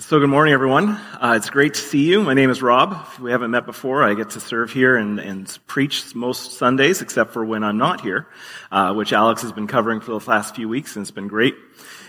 So, 0.00 0.20
good 0.20 0.30
morning, 0.30 0.54
everyone. 0.54 0.90
Uh, 0.90 1.34
it's 1.36 1.50
great 1.50 1.74
to 1.74 1.80
see 1.80 2.04
you. 2.04 2.22
My 2.22 2.32
name 2.32 2.50
is 2.50 2.62
Rob. 2.62 2.92
If 2.92 3.18
we 3.18 3.32
haven't 3.32 3.50
met 3.50 3.66
before, 3.66 4.04
I 4.04 4.14
get 4.14 4.30
to 4.30 4.40
serve 4.40 4.70
here 4.70 4.96
and, 4.96 5.18
and 5.18 5.58
preach 5.66 6.14
most 6.14 6.52
Sundays, 6.52 7.02
except 7.02 7.32
for 7.32 7.44
when 7.44 7.64
I'm 7.64 7.78
not 7.78 8.02
here, 8.02 8.28
uh, 8.70 8.94
which 8.94 9.12
Alex 9.12 9.42
has 9.42 9.50
been 9.50 9.66
covering 9.66 9.98
for 9.98 10.16
the 10.16 10.30
last 10.30 10.54
few 10.54 10.68
weeks, 10.68 10.94
and 10.94 11.02
it's 11.02 11.10
been 11.10 11.26
great. 11.26 11.56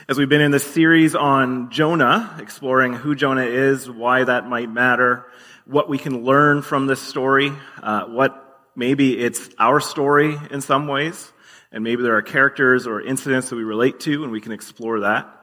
As 0.07 0.19
we've 0.19 0.29
been 0.29 0.39
in 0.39 0.51
this 0.51 0.65
series 0.65 1.15
on 1.15 1.71
Jonah, 1.71 2.37
exploring 2.39 2.93
who 2.93 3.15
Jonah 3.15 3.45
is, 3.45 3.89
why 3.89 4.23
that 4.23 4.47
might 4.47 4.69
matter, 4.69 5.25
what 5.65 5.89
we 5.89 5.97
can 5.97 6.23
learn 6.23 6.61
from 6.61 6.85
this 6.85 7.01
story, 7.01 7.51
uh, 7.81 8.05
what 8.05 8.61
maybe 8.75 9.17
it's 9.17 9.49
our 9.57 9.79
story 9.79 10.37
in 10.51 10.61
some 10.61 10.87
ways, 10.87 11.31
and 11.71 11.83
maybe 11.83 12.03
there 12.03 12.15
are 12.17 12.21
characters 12.21 12.85
or 12.85 13.01
incidents 13.01 13.49
that 13.49 13.55
we 13.55 13.63
relate 13.63 13.99
to, 14.01 14.21
and 14.23 14.31
we 14.31 14.41
can 14.41 14.51
explore 14.51 14.99
that. 14.99 15.38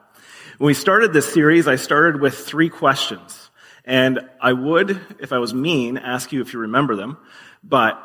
When 0.59 0.69
we 0.69 0.75
started 0.75 1.13
this 1.13 1.31
series, 1.31 1.69
I 1.69 1.77
started 1.77 2.19
with 2.19 2.35
three 2.35 2.71
questions. 2.71 3.51
And 3.85 4.21
I 4.41 4.55
would, 4.55 4.99
if 5.21 5.31
I 5.35 5.39
was 5.39 5.53
mean, 5.53 5.99
ask 5.99 6.33
you 6.33 6.41
if 6.41 6.55
you 6.55 6.61
remember 6.61 6.97
them, 6.97 7.19
but 7.63 8.03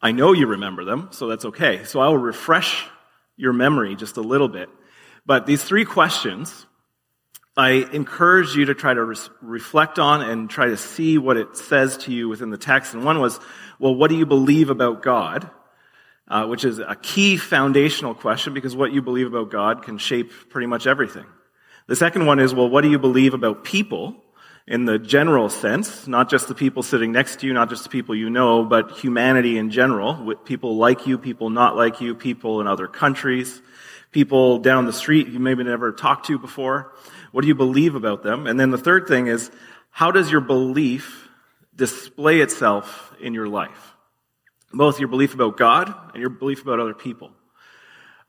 I 0.00 0.10
know 0.10 0.32
you 0.32 0.48
remember 0.48 0.84
them, 0.84 1.10
so 1.12 1.28
that's 1.28 1.44
okay. 1.44 1.84
So 1.84 2.00
I 2.00 2.08
will 2.08 2.18
refresh 2.18 2.84
your 3.36 3.52
memory 3.52 3.94
just 3.94 4.16
a 4.16 4.20
little 4.20 4.48
bit. 4.48 4.68
But 5.24 5.46
these 5.46 5.62
three 5.62 5.84
questions, 5.84 6.66
I 7.56 7.86
encourage 7.92 8.56
you 8.56 8.64
to 8.64 8.74
try 8.74 8.94
to 8.94 9.04
re- 9.04 9.16
reflect 9.40 10.00
on 10.00 10.22
and 10.22 10.50
try 10.50 10.66
to 10.66 10.76
see 10.76 11.18
what 11.18 11.36
it 11.36 11.56
says 11.56 11.98
to 11.98 12.12
you 12.12 12.28
within 12.28 12.50
the 12.50 12.58
text. 12.58 12.94
And 12.94 13.04
one 13.04 13.20
was, 13.20 13.38
well, 13.78 13.94
what 13.94 14.10
do 14.10 14.16
you 14.16 14.26
believe 14.26 14.70
about 14.70 15.04
God? 15.04 15.48
Uh, 16.26 16.46
which 16.46 16.64
is 16.64 16.80
a 16.80 16.96
key 17.00 17.36
foundational 17.36 18.14
question 18.14 18.54
because 18.54 18.74
what 18.74 18.92
you 18.92 19.02
believe 19.02 19.28
about 19.28 19.50
God 19.50 19.82
can 19.84 19.98
shape 19.98 20.32
pretty 20.50 20.66
much 20.66 20.88
everything. 20.88 21.26
The 21.86 21.96
second 21.96 22.26
one 22.26 22.38
is, 22.38 22.54
well, 22.54 22.68
what 22.68 22.82
do 22.82 22.90
you 22.90 22.98
believe 22.98 23.34
about 23.34 23.64
people 23.64 24.16
in 24.66 24.84
the 24.84 24.98
general 24.98 25.48
sense? 25.48 26.06
Not 26.06 26.30
just 26.30 26.48
the 26.48 26.54
people 26.54 26.82
sitting 26.82 27.12
next 27.12 27.40
to 27.40 27.46
you, 27.46 27.52
not 27.52 27.68
just 27.68 27.82
the 27.82 27.90
people 27.90 28.14
you 28.14 28.30
know, 28.30 28.64
but 28.64 28.92
humanity 28.92 29.58
in 29.58 29.70
general. 29.70 30.22
With 30.22 30.44
people 30.44 30.76
like 30.76 31.06
you, 31.06 31.18
people 31.18 31.50
not 31.50 31.76
like 31.76 32.00
you, 32.00 32.14
people 32.14 32.60
in 32.60 32.66
other 32.66 32.86
countries, 32.86 33.60
people 34.12 34.58
down 34.58 34.86
the 34.86 34.92
street 34.92 35.28
you 35.28 35.40
maybe 35.40 35.64
never 35.64 35.92
talked 35.92 36.26
to 36.26 36.38
before. 36.38 36.92
What 37.32 37.42
do 37.42 37.48
you 37.48 37.54
believe 37.54 37.94
about 37.94 38.22
them? 38.22 38.46
And 38.46 38.60
then 38.60 38.70
the 38.70 38.78
third 38.78 39.08
thing 39.08 39.26
is, 39.26 39.50
how 39.90 40.10
does 40.12 40.30
your 40.30 40.40
belief 40.40 41.28
display 41.74 42.40
itself 42.40 43.14
in 43.20 43.34
your 43.34 43.48
life? 43.48 43.94
Both 44.72 45.00
your 45.00 45.08
belief 45.08 45.34
about 45.34 45.56
God 45.56 45.92
and 46.12 46.20
your 46.20 46.30
belief 46.30 46.62
about 46.62 46.80
other 46.80 46.94
people. 46.94 47.32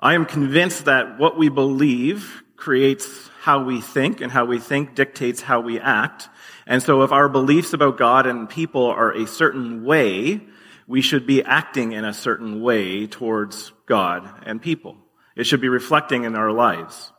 I 0.04 0.16
am 0.16 0.26
convinced 0.26 0.84
that 0.84 1.18
what 1.18 1.38
we 1.38 1.48
believe 1.48 2.44
creates 2.58 3.30
how 3.40 3.64
we 3.64 3.80
think, 3.80 4.20
and 4.20 4.30
how 4.30 4.44
we 4.44 4.60
think 4.60 4.96
dictates 4.96 5.42
how 5.42 5.62
we 5.62 5.80
act. 5.80 6.28
And 6.68 6.84
so 6.84 7.04
if 7.04 7.14
our 7.14 7.30
beliefs 7.30 7.72
about 7.72 7.98
God 7.98 8.28
and 8.28 8.50
people 8.50 8.88
are 8.88 9.14
a 9.14 9.26
certain 9.26 9.86
way, 9.86 10.42
we 10.88 11.02
should 11.02 11.26
be 11.26 11.42
acting 11.42 11.94
in 11.94 12.04
a 12.04 12.14
certain 12.14 12.62
way 12.62 13.08
towards 13.08 13.72
God 13.86 14.30
and 14.46 14.62
people. 14.62 14.98
It 15.38 15.46
should 15.46 15.62
be 15.62 15.70
reflecting 15.70 16.26
in 16.26 16.36
our 16.36 16.52
lives. 16.52 17.14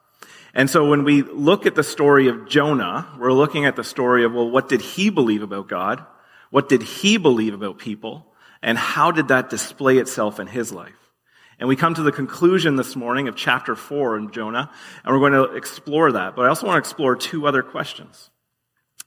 And 0.53 0.69
so 0.69 0.87
when 0.87 1.05
we 1.05 1.23
look 1.23 1.65
at 1.65 1.75
the 1.75 1.83
story 1.83 2.29
of 2.29 2.47
Jonah, 2.49 3.09
we're 3.19 3.33
looking 3.33 3.65
at 3.65 3.77
the 3.77 3.85
story 3.85 4.25
of, 4.25 4.35
well, 4.35 4.51
what 4.51 4.69
did 4.69 4.83
he 4.83 5.09
believe 5.09 5.43
about 5.43 5.69
God? 5.69 6.05
What 6.51 6.69
did 6.69 6.83
he 6.83 7.17
believe 7.17 7.55
about 7.55 7.79
people? 7.79 8.27
And 8.63 8.77
how 8.77 9.11
did 9.11 9.29
that 9.29 9.49
display 9.49 9.97
itself 9.97 10.39
in 10.39 10.49
his 10.49 10.71
life? 10.71 11.04
And 11.59 11.69
we 11.69 11.77
come 11.77 11.95
to 11.95 12.03
the 12.03 12.13
conclusion 12.13 12.77
this 12.77 12.97
morning 12.97 13.29
of 13.29 13.37
chapter 13.37 13.77
4 13.77 14.19
in 14.19 14.33
Jonah, 14.33 14.71
and 15.05 15.15
we're 15.15 15.31
going 15.31 15.49
to 15.49 15.57
explore 15.57 16.13
that. 16.13 16.35
But 16.35 16.47
I 16.47 16.49
also 16.49 16.67
want 16.67 16.83
to 16.83 16.89
explore 16.89 17.15
two 17.15 17.47
other 17.47 17.63
questions. 17.63 18.31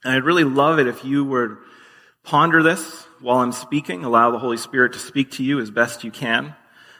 And 0.04 0.14
I'd 0.14 0.24
really 0.24 0.44
love 0.44 0.78
it 0.78 0.86
if 0.86 1.04
you 1.04 1.24
would 1.24 1.56
ponder 2.22 2.62
this 2.62 3.06
while 3.20 3.38
I'm 3.38 3.52
speaking, 3.52 4.04
allow 4.04 4.30
the 4.30 4.38
Holy 4.38 4.56
Spirit 4.56 4.92
to 4.94 4.98
speak 4.98 5.32
to 5.32 5.44
you 5.44 5.60
as 5.60 5.70
best 5.70 6.04
you 6.04 6.10
can 6.10 6.54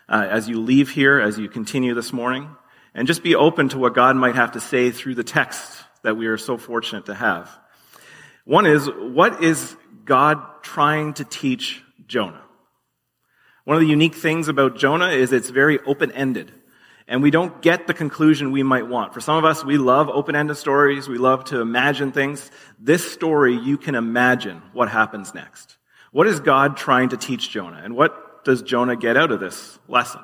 uh, 0.09 0.27
as 0.29 0.49
you 0.49 0.61
leave 0.61 0.91
here, 0.91 1.21
as 1.21 1.39
you 1.39 1.49
continue 1.49 1.95
this 1.95 2.13
morning, 2.13 2.49
and 2.95 3.07
just 3.07 3.23
be 3.23 3.35
open 3.35 3.69
to 3.71 3.79
what 3.79 3.95
God 3.95 4.17
might 4.17 4.35
have 4.35 4.53
to 4.53 4.61
say 4.61 4.91
through 4.91 5.15
the 5.15 5.25
text 5.25 5.85
that 6.03 6.17
we 6.17 6.27
are 6.27 6.39
so 6.39 6.57
fortunate 6.57 7.07
to 7.07 7.15
have. 7.15 7.51
One 8.45 8.67
is, 8.67 8.87
what 8.87 9.43
is 9.43 9.77
God 10.05 10.41
trying 10.63 11.15
to 11.15 11.25
teach 11.25 11.83
Jonah? 12.07 12.43
One 13.69 13.77
of 13.77 13.83
the 13.83 13.89
unique 13.89 14.15
things 14.15 14.49
about 14.49 14.79
Jonah 14.79 15.11
is 15.11 15.31
it's 15.31 15.51
very 15.51 15.79
open-ended. 15.81 16.51
And 17.07 17.23
we 17.23 17.31
don't 17.31 17.61
get 17.61 17.87
the 17.87 17.93
conclusion 17.93 18.51
we 18.51 18.63
might 18.63 18.89
want. 18.89 19.13
For 19.13 19.21
some 19.21 19.37
of 19.37 19.45
us, 19.45 19.63
we 19.63 19.77
love 19.77 20.09
open-ended 20.09 20.57
stories. 20.57 21.07
We 21.07 21.19
love 21.19 21.45
to 21.45 21.61
imagine 21.61 22.11
things. 22.11 22.51
This 22.79 23.13
story, 23.13 23.55
you 23.59 23.77
can 23.77 23.95
imagine 23.95 24.63
what 24.73 24.89
happens 24.89 25.35
next. 25.35 25.77
What 26.13 26.27
is 26.27 26.41
God 26.41 26.79
trying 26.79 27.11
to 27.11 27.19
teach 27.19 27.51
Jonah? 27.51 27.83
And 27.85 27.95
what 27.95 28.43
does 28.43 28.63
Jonah 28.63 28.97
get 28.97 29.19
out 29.19 29.33
of 29.33 29.39
this 29.39 29.79
lesson? 29.87 30.23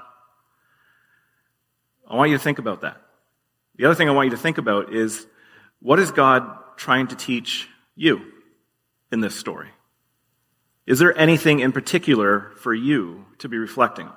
I 2.08 2.16
want 2.16 2.30
you 2.30 2.38
to 2.38 2.42
think 2.42 2.58
about 2.58 2.80
that. 2.80 2.96
The 3.76 3.84
other 3.84 3.94
thing 3.94 4.08
I 4.08 4.12
want 4.12 4.30
you 4.30 4.36
to 4.38 4.42
think 4.42 4.56
about 4.56 4.94
is 4.94 5.26
what 5.80 5.98
is 5.98 6.12
God 6.12 6.48
trying 6.78 7.08
to 7.08 7.14
teach 7.14 7.68
you 7.94 8.22
in 9.12 9.20
this 9.20 9.36
story? 9.36 9.68
Is 10.86 10.98
there 10.98 11.16
anything 11.16 11.60
in 11.60 11.72
particular 11.72 12.52
for 12.56 12.74
you 12.74 13.24
to 13.38 13.48
be 13.48 13.56
reflecting 13.56 14.06
on? 14.06 14.16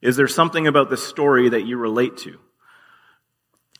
Is 0.00 0.16
there 0.16 0.28
something 0.28 0.66
about 0.66 0.90
the 0.90 0.96
story 0.96 1.48
that 1.48 1.66
you 1.66 1.76
relate 1.76 2.18
to? 2.18 2.38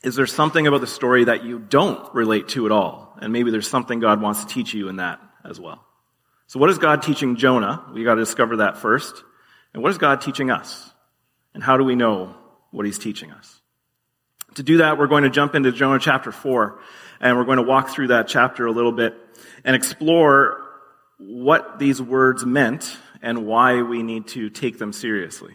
Is 0.03 0.15
there 0.15 0.27
something 0.27 0.67
about 0.67 0.81
the 0.81 0.87
story 0.87 1.25
that 1.25 1.43
you 1.43 1.59
don't 1.59 2.13
relate 2.13 2.49
to 2.49 2.65
at 2.65 2.71
all? 2.71 3.17
And 3.21 3.33
maybe 3.33 3.51
there's 3.51 3.69
something 3.69 3.99
God 3.99 4.21
wants 4.21 4.43
to 4.43 4.53
teach 4.53 4.73
you 4.73 4.87
in 4.89 4.97
that 4.97 5.19
as 5.43 5.59
well. 5.59 5.83
So 6.47 6.59
what 6.59 6.69
is 6.69 6.77
God 6.77 7.01
teaching 7.01 7.35
Jonah? 7.35 7.85
We 7.93 8.03
got 8.03 8.15
to 8.15 8.21
discover 8.21 8.57
that 8.57 8.77
first. 8.77 9.23
And 9.73 9.83
what 9.83 9.91
is 9.91 9.97
God 9.97 10.21
teaching 10.21 10.51
us? 10.51 10.91
And 11.53 11.63
how 11.63 11.77
do 11.77 11.83
we 11.83 11.95
know 11.95 12.35
what 12.71 12.85
he's 12.85 12.99
teaching 12.99 13.31
us? 13.31 13.59
To 14.55 14.63
do 14.63 14.77
that, 14.77 14.97
we're 14.97 15.07
going 15.07 15.23
to 15.23 15.29
jump 15.29 15.55
into 15.55 15.71
Jonah 15.71 15.99
chapter 15.99 16.31
4, 16.31 16.79
and 17.19 17.37
we're 17.37 17.45
going 17.45 17.57
to 17.57 17.63
walk 17.63 17.89
through 17.89 18.07
that 18.07 18.27
chapter 18.27 18.65
a 18.65 18.71
little 18.71 18.91
bit 18.91 19.15
and 19.63 19.75
explore 19.75 20.68
what 21.19 21.79
these 21.79 22.01
words 22.01 22.45
meant 22.45 22.97
and 23.21 23.45
why 23.45 23.81
we 23.81 24.01
need 24.01 24.27
to 24.29 24.49
take 24.49 24.79
them 24.79 24.93
seriously. 24.93 25.53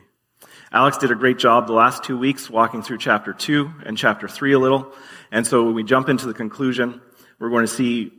Alex 0.70 0.98
did 0.98 1.10
a 1.10 1.14
great 1.14 1.38
job 1.38 1.66
the 1.66 1.72
last 1.72 2.04
two 2.04 2.18
weeks 2.18 2.50
walking 2.50 2.82
through 2.82 2.98
chapter 2.98 3.32
2 3.32 3.70
and 3.86 3.96
chapter 3.96 4.28
3 4.28 4.52
a 4.52 4.58
little. 4.58 4.92
And 5.32 5.46
so 5.46 5.64
when 5.64 5.74
we 5.74 5.82
jump 5.82 6.08
into 6.08 6.26
the 6.26 6.34
conclusion, 6.34 7.00
we're 7.38 7.48
going 7.48 7.66
to 7.66 7.72
see 7.72 8.12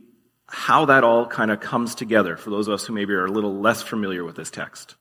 how 0.46 0.86
that 0.86 1.04
all 1.04 1.26
kind 1.26 1.50
of 1.50 1.60
comes 1.60 1.94
together 1.94 2.36
for 2.36 2.50
those 2.50 2.66
of 2.66 2.74
us 2.74 2.86
who 2.86 2.92
maybe 2.92 3.12
are 3.12 3.26
a 3.26 3.30
little 3.30 3.60
less 3.60 3.82
familiar 3.82 4.24
with 4.24 4.36
this 4.36 4.50
text. 4.50 4.96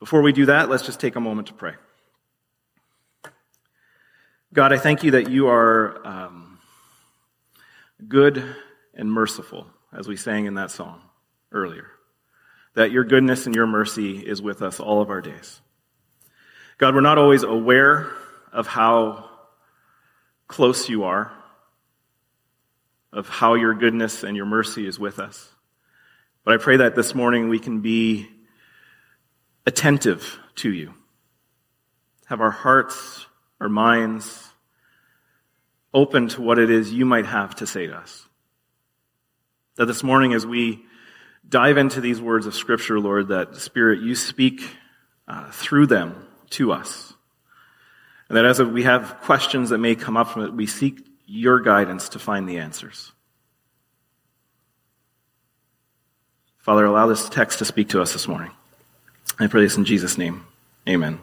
Before 0.00 0.22
we 0.22 0.32
do 0.32 0.46
that, 0.46 0.68
let's 0.68 0.84
just 0.84 1.00
take 1.00 1.16
a 1.16 1.20
moment 1.20 1.48
to 1.48 1.54
pray. 1.54 1.74
God, 4.52 4.72
I 4.72 4.78
thank 4.78 5.04
you 5.04 5.12
that 5.12 5.30
you 5.30 5.48
are 5.48 6.06
um, 6.06 6.58
good 8.08 8.44
and 8.94 9.12
merciful, 9.12 9.66
as 9.92 10.08
we 10.08 10.16
sang 10.16 10.46
in 10.46 10.54
that 10.54 10.70
song 10.70 11.00
earlier. 11.54 11.86
That 12.74 12.90
your 12.90 13.04
goodness 13.04 13.46
and 13.46 13.54
your 13.54 13.66
mercy 13.66 14.18
is 14.18 14.42
with 14.42 14.60
us 14.60 14.80
all 14.80 15.00
of 15.00 15.08
our 15.08 15.20
days. 15.22 15.60
God, 16.76 16.94
we're 16.94 17.00
not 17.00 17.18
always 17.18 17.44
aware 17.44 18.10
of 18.52 18.66
how 18.66 19.30
close 20.48 20.88
you 20.88 21.04
are, 21.04 21.32
of 23.12 23.28
how 23.28 23.54
your 23.54 23.74
goodness 23.74 24.24
and 24.24 24.36
your 24.36 24.46
mercy 24.46 24.86
is 24.86 24.98
with 24.98 25.20
us. 25.20 25.48
But 26.44 26.54
I 26.54 26.56
pray 26.58 26.78
that 26.78 26.96
this 26.96 27.14
morning 27.14 27.48
we 27.48 27.60
can 27.60 27.80
be 27.80 28.28
attentive 29.66 30.38
to 30.56 30.72
you. 30.72 30.94
Have 32.26 32.40
our 32.40 32.50
hearts, 32.50 33.26
our 33.60 33.68
minds 33.68 34.48
open 35.92 36.28
to 36.28 36.42
what 36.42 36.58
it 36.58 36.70
is 36.70 36.92
you 36.92 37.06
might 37.06 37.26
have 37.26 37.54
to 37.56 37.66
say 37.66 37.86
to 37.86 37.94
us. 37.94 38.26
That 39.76 39.86
this 39.86 40.02
morning 40.02 40.34
as 40.34 40.44
we 40.44 40.84
dive 41.48 41.76
into 41.76 42.00
these 42.00 42.20
words 42.20 42.46
of 42.46 42.54
Scripture, 42.54 42.98
Lord, 42.98 43.28
that 43.28 43.56
Spirit, 43.56 44.00
you 44.00 44.14
speak 44.14 44.62
uh, 45.28 45.50
through 45.50 45.86
them 45.86 46.26
to 46.50 46.72
us. 46.72 47.12
And 48.28 48.36
that 48.36 48.44
as 48.44 48.62
we 48.62 48.84
have 48.84 49.20
questions 49.22 49.70
that 49.70 49.78
may 49.78 49.94
come 49.94 50.16
up 50.16 50.28
from 50.28 50.44
it, 50.44 50.54
we 50.54 50.66
seek 50.66 51.06
your 51.26 51.60
guidance 51.60 52.10
to 52.10 52.18
find 52.18 52.48
the 52.48 52.58
answers. 52.58 53.12
Father, 56.58 56.84
allow 56.84 57.06
this 57.06 57.28
text 57.28 57.58
to 57.58 57.64
speak 57.64 57.90
to 57.90 58.00
us 58.00 58.12
this 58.12 58.26
morning. 58.26 58.50
I 59.38 59.48
pray 59.48 59.62
this 59.62 59.76
in 59.76 59.84
Jesus' 59.84 60.16
name. 60.16 60.46
Amen. 60.88 61.20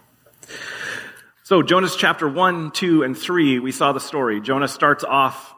So, 1.44 1.64
Jonah's 1.64 1.96
chapter 1.96 2.30
1, 2.30 2.72
2, 2.72 3.04
and 3.04 3.18
3, 3.18 3.60
we 3.60 3.72
saw 3.72 3.92
the 3.92 4.00
story. 4.00 4.40
Jonah 4.40 4.68
starts 4.68 5.04
off 5.04 5.54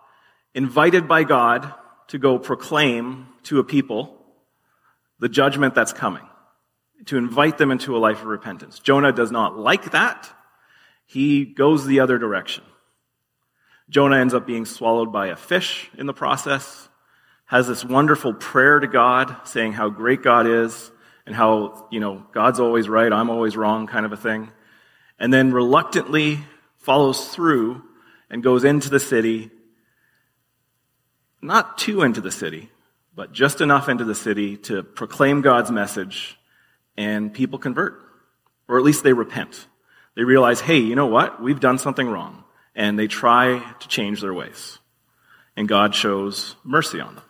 invited 0.55 1.07
by 1.07 1.23
God 1.23 1.73
to 2.07 2.17
go 2.17 2.39
proclaim 2.39 3.27
to 3.43 3.59
a 3.59 3.63
people 3.63 4.22
the 5.23 5.29
judgment 5.29 5.73
that's 5.73 5.93
coming, 5.93 6.27
to 7.05 7.17
invite 7.17 7.57
them 7.57 7.71
into 7.71 7.95
a 7.95 7.97
life 7.97 8.19
of 8.19 8.25
repentance. 8.25 8.79
Jonah 8.79 9.13
does 9.13 9.31
not 9.31 9.57
like 9.57 9.91
that. 9.91 10.29
He 11.05 11.45
goes 11.45 11.85
the 11.85 12.01
other 12.01 12.17
direction. 12.17 12.65
Jonah 13.89 14.17
ends 14.17 14.33
up 14.33 14.45
being 14.45 14.65
swallowed 14.65 15.13
by 15.13 15.27
a 15.27 15.37
fish 15.37 15.89
in 15.97 16.07
the 16.07 16.13
process, 16.13 16.89
has 17.45 17.69
this 17.69 17.85
wonderful 17.85 18.33
prayer 18.33 18.81
to 18.81 18.87
God 18.87 19.33
saying 19.45 19.71
how 19.71 19.87
great 19.87 20.23
God 20.23 20.45
is 20.45 20.91
and 21.25 21.33
how, 21.33 21.87
you 21.89 22.01
know, 22.01 22.25
God's 22.33 22.59
always 22.59 22.89
right, 22.89 23.13
I'm 23.13 23.29
always 23.29 23.55
wrong 23.55 23.87
kind 23.87 24.05
of 24.05 24.11
a 24.11 24.17
thing. 24.17 24.51
And 25.17 25.33
then 25.33 25.53
reluctantly 25.53 26.39
follows 26.79 27.29
through 27.29 27.81
and 28.29 28.43
goes 28.43 28.65
into 28.65 28.89
the 28.89 28.99
city, 28.99 29.51
not 31.41 31.77
too 31.77 32.01
into 32.01 32.19
the 32.19 32.29
city, 32.29 32.69
but 33.15 33.31
just 33.31 33.61
enough 33.61 33.89
into 33.89 34.03
the 34.05 34.15
city 34.15 34.57
to 34.57 34.83
proclaim 34.83 35.41
God's 35.41 35.71
message 35.71 36.37
and 36.97 37.33
people 37.33 37.59
convert. 37.59 37.99
Or 38.67 38.77
at 38.77 38.83
least 38.83 39.03
they 39.03 39.13
repent. 39.13 39.67
They 40.15 40.23
realize, 40.23 40.61
hey, 40.61 40.79
you 40.79 40.95
know 40.95 41.07
what? 41.07 41.41
We've 41.41 41.59
done 41.59 41.77
something 41.77 42.07
wrong. 42.07 42.43
And 42.75 42.97
they 42.97 43.07
try 43.07 43.59
to 43.79 43.87
change 43.87 44.21
their 44.21 44.33
ways. 44.33 44.79
And 45.55 45.67
God 45.67 45.93
shows 45.93 46.55
mercy 46.63 46.99
on 46.99 47.15
them. 47.15 47.23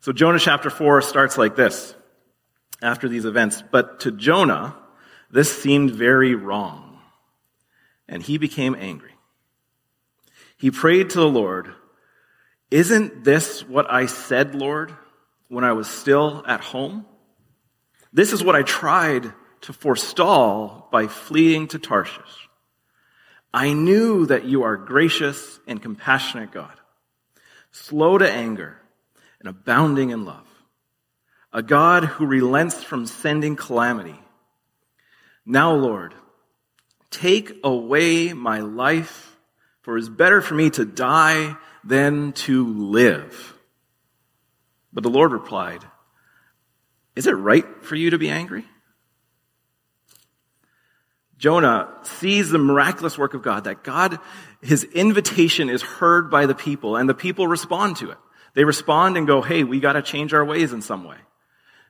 So 0.00 0.12
Jonah 0.12 0.38
chapter 0.38 0.70
4 0.70 1.02
starts 1.02 1.36
like 1.36 1.56
this 1.56 1.94
after 2.80 3.08
these 3.08 3.24
events. 3.24 3.62
But 3.70 4.00
to 4.00 4.12
Jonah, 4.12 4.76
this 5.30 5.50
seemed 5.60 5.90
very 5.90 6.34
wrong. 6.34 7.00
And 8.08 8.22
he 8.22 8.38
became 8.38 8.76
angry. 8.78 9.14
He 10.56 10.70
prayed 10.70 11.10
to 11.10 11.18
the 11.18 11.28
Lord, 11.28 11.72
Isn't 12.70 13.24
this 13.24 13.66
what 13.66 13.90
I 13.90 14.06
said, 14.06 14.54
Lord, 14.54 14.94
when 15.48 15.64
I 15.64 15.72
was 15.72 15.88
still 15.88 16.44
at 16.46 16.60
home? 16.60 17.06
This 18.12 18.32
is 18.32 18.44
what 18.44 18.56
I 18.56 18.62
tried 18.62 19.32
to 19.62 19.72
forestall 19.72 20.88
by 20.92 21.06
fleeing 21.06 21.68
to 21.68 21.78
Tarshish. 21.78 22.48
I 23.52 23.72
knew 23.72 24.26
that 24.26 24.44
you 24.44 24.62
are 24.64 24.76
gracious 24.76 25.58
and 25.66 25.80
compassionate 25.80 26.52
God, 26.52 26.74
slow 27.70 28.18
to 28.18 28.30
anger 28.30 28.76
and 29.40 29.48
abounding 29.48 30.10
in 30.10 30.26
love, 30.26 30.46
a 31.52 31.62
God 31.62 32.04
who 32.04 32.26
relents 32.26 32.82
from 32.82 33.06
sending 33.06 33.56
calamity. 33.56 34.20
Now, 35.46 35.72
Lord, 35.72 36.14
take 37.10 37.56
away 37.64 38.34
my 38.34 38.60
life, 38.60 39.36
for 39.80 39.96
it 39.96 40.02
is 40.02 40.10
better 40.10 40.42
for 40.42 40.54
me 40.54 40.68
to 40.70 40.84
die 40.84 41.56
than 41.88 42.32
to 42.32 42.66
live. 42.66 43.54
But 44.92 45.02
the 45.02 45.10
Lord 45.10 45.32
replied, 45.32 45.84
Is 47.16 47.26
it 47.26 47.32
right 47.32 47.64
for 47.82 47.96
you 47.96 48.10
to 48.10 48.18
be 48.18 48.28
angry? 48.28 48.64
Jonah 51.38 51.88
sees 52.02 52.50
the 52.50 52.58
miraculous 52.58 53.16
work 53.16 53.32
of 53.32 53.42
God, 53.42 53.64
that 53.64 53.84
God, 53.84 54.18
his 54.60 54.82
invitation 54.84 55.70
is 55.70 55.82
heard 55.82 56.30
by 56.30 56.46
the 56.46 56.54
people, 56.54 56.96
and 56.96 57.08
the 57.08 57.14
people 57.14 57.46
respond 57.46 57.96
to 57.98 58.10
it. 58.10 58.18
They 58.54 58.64
respond 58.64 59.16
and 59.16 59.26
go, 59.26 59.40
hey, 59.40 59.62
we 59.62 59.78
gotta 59.78 60.02
change 60.02 60.34
our 60.34 60.44
ways 60.44 60.72
in 60.72 60.82
some 60.82 61.04
way. 61.04 61.18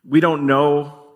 We 0.04 0.20
don't 0.20 0.46
know 0.46 1.06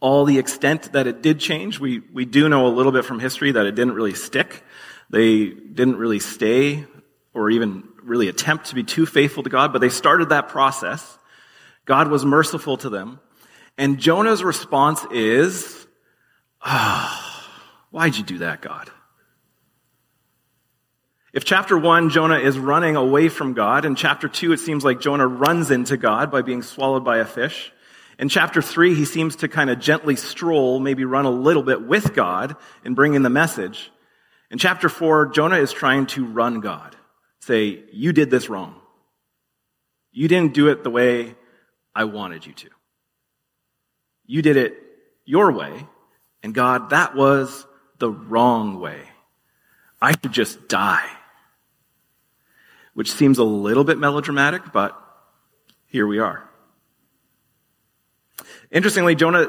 all 0.00 0.24
the 0.24 0.38
extent 0.38 0.92
that 0.92 1.06
it 1.06 1.22
did 1.22 1.38
change. 1.38 1.78
We, 1.78 2.00
we 2.12 2.24
do 2.24 2.48
know 2.48 2.66
a 2.66 2.68
little 2.68 2.90
bit 2.90 3.04
from 3.04 3.20
history 3.20 3.52
that 3.52 3.66
it 3.66 3.74
didn't 3.74 3.94
really 3.94 4.14
stick. 4.14 4.64
They 5.08 5.46
didn't 5.46 5.96
really 5.96 6.18
stay 6.18 6.86
or 7.32 7.50
even 7.50 7.84
really 8.02 8.28
attempt 8.28 8.66
to 8.66 8.74
be 8.74 8.82
too 8.82 9.06
faithful 9.06 9.42
to 9.42 9.50
God, 9.50 9.72
but 9.72 9.80
they 9.80 9.88
started 9.88 10.30
that 10.30 10.48
process. 10.48 11.18
God 11.84 12.08
was 12.08 12.24
merciful 12.24 12.76
to 12.78 12.90
them. 12.90 13.20
And 13.78 13.98
Jonah's 13.98 14.42
response 14.42 15.04
is, 15.10 15.86
oh, 16.64 17.46
why'd 17.90 18.16
you 18.16 18.24
do 18.24 18.38
that, 18.38 18.60
God? 18.60 18.90
If 21.32 21.44
chapter 21.44 21.78
one, 21.78 22.10
Jonah 22.10 22.40
is 22.40 22.58
running 22.58 22.96
away 22.96 23.28
from 23.28 23.54
God, 23.54 23.84
in 23.84 23.94
chapter 23.94 24.28
two, 24.28 24.52
it 24.52 24.58
seems 24.58 24.84
like 24.84 25.00
Jonah 25.00 25.28
runs 25.28 25.70
into 25.70 25.96
God 25.96 26.30
by 26.30 26.42
being 26.42 26.62
swallowed 26.62 27.04
by 27.04 27.18
a 27.18 27.24
fish. 27.24 27.72
In 28.18 28.28
chapter 28.28 28.60
three, 28.60 28.94
he 28.94 29.04
seems 29.04 29.36
to 29.36 29.48
kind 29.48 29.70
of 29.70 29.78
gently 29.78 30.16
stroll, 30.16 30.80
maybe 30.80 31.04
run 31.04 31.26
a 31.26 31.30
little 31.30 31.62
bit 31.62 31.82
with 31.82 32.14
God 32.14 32.56
and 32.84 32.96
bring 32.96 33.14
in 33.14 33.22
the 33.22 33.30
message. 33.30 33.92
In 34.50 34.58
chapter 34.58 34.88
four, 34.88 35.26
Jonah 35.26 35.58
is 35.58 35.72
trying 35.72 36.06
to 36.08 36.26
run 36.26 36.60
God. 36.60 36.96
Say, 37.40 37.84
you 37.92 38.12
did 38.12 38.30
this 38.30 38.48
wrong. 38.48 38.74
You 40.12 40.28
didn't 40.28 40.54
do 40.54 40.68
it 40.68 40.82
the 40.82 40.90
way 40.90 41.34
I 41.94 42.04
wanted 42.04 42.46
you 42.46 42.52
to. 42.52 42.68
You 44.26 44.42
did 44.42 44.56
it 44.56 44.76
your 45.24 45.52
way, 45.52 45.86
and 46.42 46.54
God, 46.54 46.90
that 46.90 47.14
was 47.14 47.66
the 47.98 48.10
wrong 48.10 48.80
way. 48.80 49.00
I 50.00 50.12
should 50.12 50.32
just 50.32 50.68
die 50.68 51.08
which 52.94 53.12
seems 53.12 53.38
a 53.38 53.44
little 53.44 53.84
bit 53.84 53.98
melodramatic, 53.98 54.72
but 54.72 54.94
here 55.86 56.06
we 56.06 56.18
are. 56.18 56.48
Interestingly, 58.70 59.14
Jonah 59.14 59.48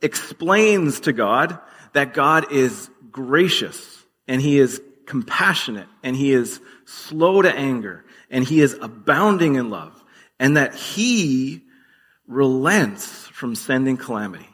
explains 0.00 1.00
to 1.00 1.12
God 1.12 1.58
that 1.94 2.14
God 2.14 2.52
is 2.52 2.90
gracious 3.10 4.04
and 4.28 4.40
he 4.40 4.58
is 4.58 4.80
compassionate 5.12 5.88
and 6.02 6.16
he 6.16 6.32
is 6.32 6.58
slow 6.86 7.42
to 7.42 7.54
anger 7.54 8.02
and 8.30 8.42
he 8.42 8.62
is 8.62 8.72
abounding 8.80 9.56
in 9.56 9.68
love 9.68 10.02
and 10.40 10.56
that 10.56 10.74
he 10.74 11.60
relents 12.26 13.26
from 13.26 13.54
sending 13.54 13.98
calamity. 13.98 14.48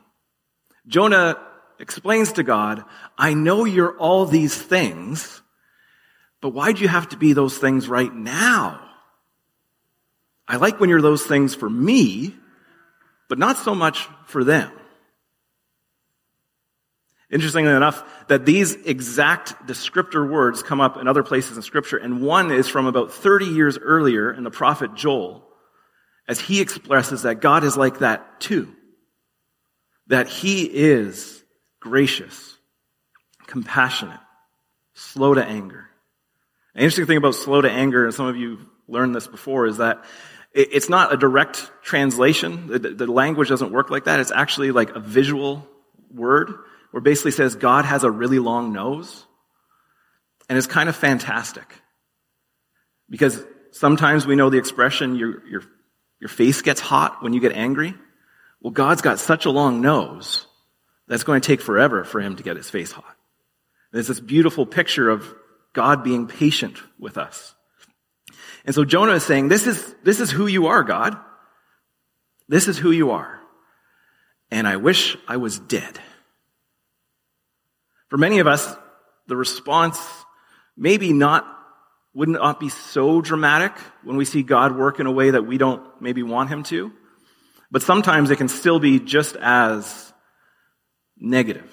Jonah 0.89 1.39
explains 1.79 2.33
to 2.33 2.43
God, 2.43 2.83
I 3.17 3.35
know 3.35 3.67
you're 3.67 3.97
all 3.99 4.27
these 4.27 4.61
things, 4.61 5.41
but 6.41 6.49
why'd 6.49 6.81
you 6.81 6.89
have 6.89 7.09
to 7.11 7.17
be 7.17 7.35
those 7.35 7.57
things 7.57 7.89
right 7.89 8.13
now? 8.13 8.81
I 10.49 10.57
like 10.57 10.81
when 10.81 10.91
you're 10.91 11.01
those 11.01 11.23
things 11.23 11.55
for 11.55 11.71
me, 11.71 12.35
but 13.29 13.39
not 13.39 13.59
so 13.59 13.77
much 13.77 14.09
for 14.27 14.43
them. 14.43 14.73
Interestingly 17.31 17.73
enough, 17.73 18.03
that 18.29 18.47
these 18.47 18.75
exact 18.75 19.67
descriptor 19.67 20.29
words 20.29 20.63
come 20.63 20.81
up 20.81 20.97
in 20.97 21.07
other 21.07 21.23
places 21.23 21.57
in 21.57 21.63
scripture, 21.63 21.99
and 21.99 22.23
one 22.23 22.51
is 22.51 22.69
from 22.69 22.87
about 22.87 23.13
30 23.13 23.47
years 23.47 23.77
earlier 23.79 24.33
in 24.33 24.45
the 24.45 24.51
prophet 24.51 24.95
Joel, 24.95 25.47
as 26.27 26.41
he 26.41 26.61
expresses 26.61 27.23
that 27.23 27.41
God 27.41 27.65
is 27.65 27.77
like 27.77 27.99
that 27.99 28.41
too. 28.41 28.75
That 30.07 30.29
he 30.29 30.65
is 30.65 31.45
gracious, 31.81 32.57
compassionate, 33.47 34.21
slow 34.95 35.35
to 35.35 35.45
anger, 35.45 35.89
an 36.79 36.85
interesting 36.85 37.07
thing 37.07 37.17
about 37.17 37.35
slow 37.35 37.61
to 37.61 37.69
anger, 37.69 38.05
and 38.05 38.15
some 38.15 38.27
of 38.27 38.37
you 38.37 38.61
learned 38.87 39.13
this 39.13 39.27
before, 39.27 39.67
is 39.67 39.79
that 39.79 40.05
it's 40.53 40.89
not 40.89 41.13
a 41.13 41.17
direct 41.17 41.71
translation. 41.83 42.69
The, 42.69 43.07
language 43.07 43.49
doesn't 43.49 43.73
work 43.73 43.91
like 43.91 44.05
that. 44.05 44.21
It's 44.21 44.31
actually 44.31 44.71
like 44.71 44.91
a 44.95 45.01
visual 45.01 45.67
word 46.09 46.55
where 46.91 47.01
basically 47.01 47.31
says 47.31 47.55
God 47.55 47.85
has 47.85 48.05
a 48.05 48.11
really 48.11 48.39
long 48.39 48.73
nose. 48.73 49.25
And 50.49 50.57
it's 50.57 50.67
kind 50.67 50.89
of 50.89 50.97
fantastic. 50.97 51.67
Because 53.11 53.43
sometimes 53.73 54.27
we 54.27 54.37
know 54.37 54.51
the 54.51 54.59
expression, 54.59 55.17
your, 55.17 55.47
your, 55.47 55.63
your 56.21 56.29
face 56.29 56.63
gets 56.63 56.81
hot 56.81 57.23
when 57.23 57.33
you 57.33 57.41
get 57.41 57.53
angry. 57.53 57.95
Well, 58.61 58.73
God's 58.73 59.03
got 59.03 59.19
such 59.19 59.45
a 59.45 59.51
long 59.51 59.81
nose 59.81 60.47
that's 61.07 61.25
going 61.25 61.41
to 61.41 61.47
take 61.47 61.61
forever 61.61 62.05
for 62.05 62.21
him 62.21 62.37
to 62.37 62.43
get 62.43 62.57
his 62.57 62.71
face 62.71 62.93
hot. 62.93 63.17
There's 63.93 64.09
this 64.09 64.21
beautiful 64.21 64.67
picture 64.67 65.09
of 65.09 65.35
God 65.73 66.03
being 66.03 66.27
patient 66.27 66.77
with 66.99 67.17
us. 67.19 67.55
And 68.65 68.75
so 68.75 68.85
Jonah 68.85 69.13
is 69.13 69.25
saying, 69.25 69.49
this 69.49 69.67
is, 69.67 69.95
this 70.03 70.21
is 70.21 70.31
who 70.31 70.47
you 70.47 70.67
are, 70.67 70.83
God. 70.83 71.17
This 72.49 72.69
is 72.69 72.79
who 72.79 72.91
you 72.91 73.13
are. 73.13 73.41
And 74.51 74.67
I 74.67 74.77
wish 74.77 75.17
I 75.27 75.37
was 75.37 75.59
dead. 75.59 75.99
For 78.09 78.17
many 78.17 78.39
of 78.39 78.47
us, 78.47 78.75
the 79.27 79.37
response 79.37 79.99
maybe 80.77 81.13
not, 81.13 81.47
would 82.15 82.29
not 82.29 82.41
not 82.41 82.61
be 82.61 82.69
so 82.69 83.21
dramatic 83.21 83.73
when 84.03 84.17
we 84.17 84.25
see 84.25 84.43
God 84.43 84.77
work 84.77 85.01
in 85.01 85.07
a 85.07 85.13
way 85.13 85.31
that 85.31 85.47
we 85.47 85.59
don't 85.59 85.83
maybe 86.01 86.23
want 86.23 86.49
him 86.49 86.63
to. 86.65 86.93
But 87.71 87.83
sometimes 87.83 88.31
it 88.31 88.37
can 88.37 88.49
still 88.49 88.79
be 88.79 88.99
just 88.99 89.37
as 89.37 90.13
negative. 91.19 91.71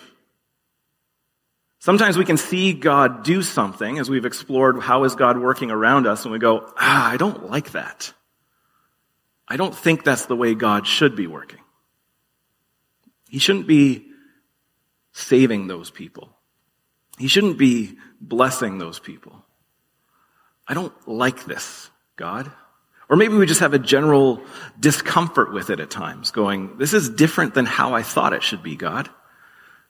Sometimes 1.79 2.17
we 2.17 2.25
can 2.25 2.37
see 2.37 2.73
God 2.73 3.23
do 3.23 3.43
something 3.43 3.99
as 3.99 4.09
we've 4.09 4.25
explored 4.25 4.81
how 4.81 5.03
is 5.03 5.15
God 5.15 5.37
working 5.37 5.69
around 5.69 6.07
us 6.07 6.25
and 6.25 6.31
we 6.31 6.39
go, 6.39 6.67
ah, 6.77 7.11
I 7.11 7.17
don't 7.17 7.49
like 7.49 7.71
that. 7.71 8.11
I 9.47 9.57
don't 9.57 9.75
think 9.75 10.03
that's 10.03 10.25
the 10.25 10.35
way 10.35 10.55
God 10.55 10.87
should 10.87 11.15
be 11.15 11.27
working. 11.27 11.59
He 13.29 13.37
shouldn't 13.37 13.67
be 13.67 14.07
saving 15.15 15.67
those 15.67 15.89
people. 15.89 16.29
He 17.17 17.29
shouldn't 17.29 17.57
be 17.57 17.95
blessing 18.19 18.79
those 18.79 18.99
people. 18.99 19.45
I 20.67 20.73
don't 20.73 20.93
like 21.07 21.45
this, 21.45 21.89
God. 22.17 22.51
Or 23.07 23.15
maybe 23.15 23.35
we 23.35 23.45
just 23.45 23.61
have 23.61 23.73
a 23.73 23.79
general 23.79 24.41
discomfort 24.77 25.53
with 25.53 25.69
it 25.69 25.79
at 25.79 25.89
times, 25.89 26.31
going, 26.31 26.77
this 26.77 26.93
is 26.93 27.07
different 27.07 27.53
than 27.53 27.65
how 27.65 27.93
I 27.93 28.03
thought 28.03 28.33
it 28.33 28.43
should 28.43 28.61
be, 28.61 28.75
God. 28.75 29.09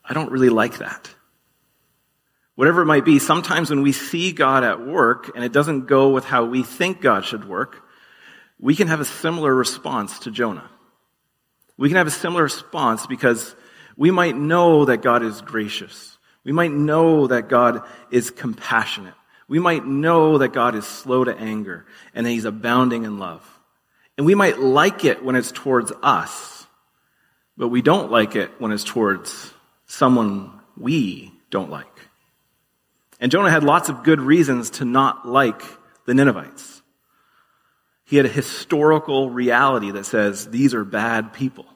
I 0.04 0.14
don't 0.14 0.30
really 0.30 0.48
like 0.48 0.78
that. 0.78 1.12
Whatever 2.54 2.82
it 2.82 2.86
might 2.86 3.04
be, 3.04 3.18
sometimes 3.18 3.68
when 3.68 3.82
we 3.82 3.90
see 3.90 4.30
God 4.30 4.62
at 4.62 4.86
work 4.86 5.34
and 5.34 5.44
it 5.44 5.52
doesn't 5.52 5.86
go 5.86 6.10
with 6.10 6.24
how 6.24 6.44
we 6.44 6.62
think 6.62 7.00
God 7.00 7.24
should 7.24 7.48
work, 7.48 7.82
we 8.60 8.76
can 8.76 8.86
have 8.86 9.00
a 9.00 9.04
similar 9.04 9.52
response 9.52 10.20
to 10.20 10.30
Jonah. 10.30 10.70
We 11.76 11.88
can 11.88 11.96
have 11.96 12.06
a 12.06 12.12
similar 12.12 12.44
response 12.44 13.08
because 13.08 13.56
we 13.96 14.10
might 14.10 14.36
know 14.36 14.84
that 14.84 15.02
God 15.02 15.22
is 15.22 15.40
gracious. 15.40 16.18
We 16.44 16.52
might 16.52 16.72
know 16.72 17.26
that 17.26 17.48
God 17.48 17.82
is 18.10 18.30
compassionate. 18.30 19.14
We 19.48 19.58
might 19.58 19.86
know 19.86 20.38
that 20.38 20.52
God 20.52 20.74
is 20.74 20.86
slow 20.86 21.24
to 21.24 21.36
anger 21.36 21.86
and 22.14 22.26
that 22.26 22.30
he's 22.30 22.44
abounding 22.44 23.04
in 23.04 23.18
love. 23.18 23.44
And 24.16 24.26
we 24.26 24.34
might 24.34 24.58
like 24.58 25.04
it 25.04 25.24
when 25.24 25.36
it's 25.36 25.52
towards 25.52 25.92
us, 26.02 26.66
but 27.56 27.68
we 27.68 27.82
don't 27.82 28.10
like 28.10 28.36
it 28.36 28.50
when 28.58 28.72
it's 28.72 28.84
towards 28.84 29.52
someone 29.86 30.60
we 30.76 31.32
don't 31.50 31.70
like. 31.70 31.86
And 33.20 33.32
Jonah 33.32 33.50
had 33.50 33.64
lots 33.64 33.88
of 33.88 34.02
good 34.02 34.20
reasons 34.20 34.70
to 34.70 34.84
not 34.84 35.26
like 35.26 35.62
the 36.06 36.14
Ninevites. 36.14 36.82
He 38.04 38.16
had 38.16 38.26
a 38.26 38.30
historical 38.30 39.30
reality 39.30 39.90
that 39.90 40.06
says 40.06 40.48
these 40.48 40.74
are 40.74 40.84
bad 40.84 41.32
people. 41.32 41.66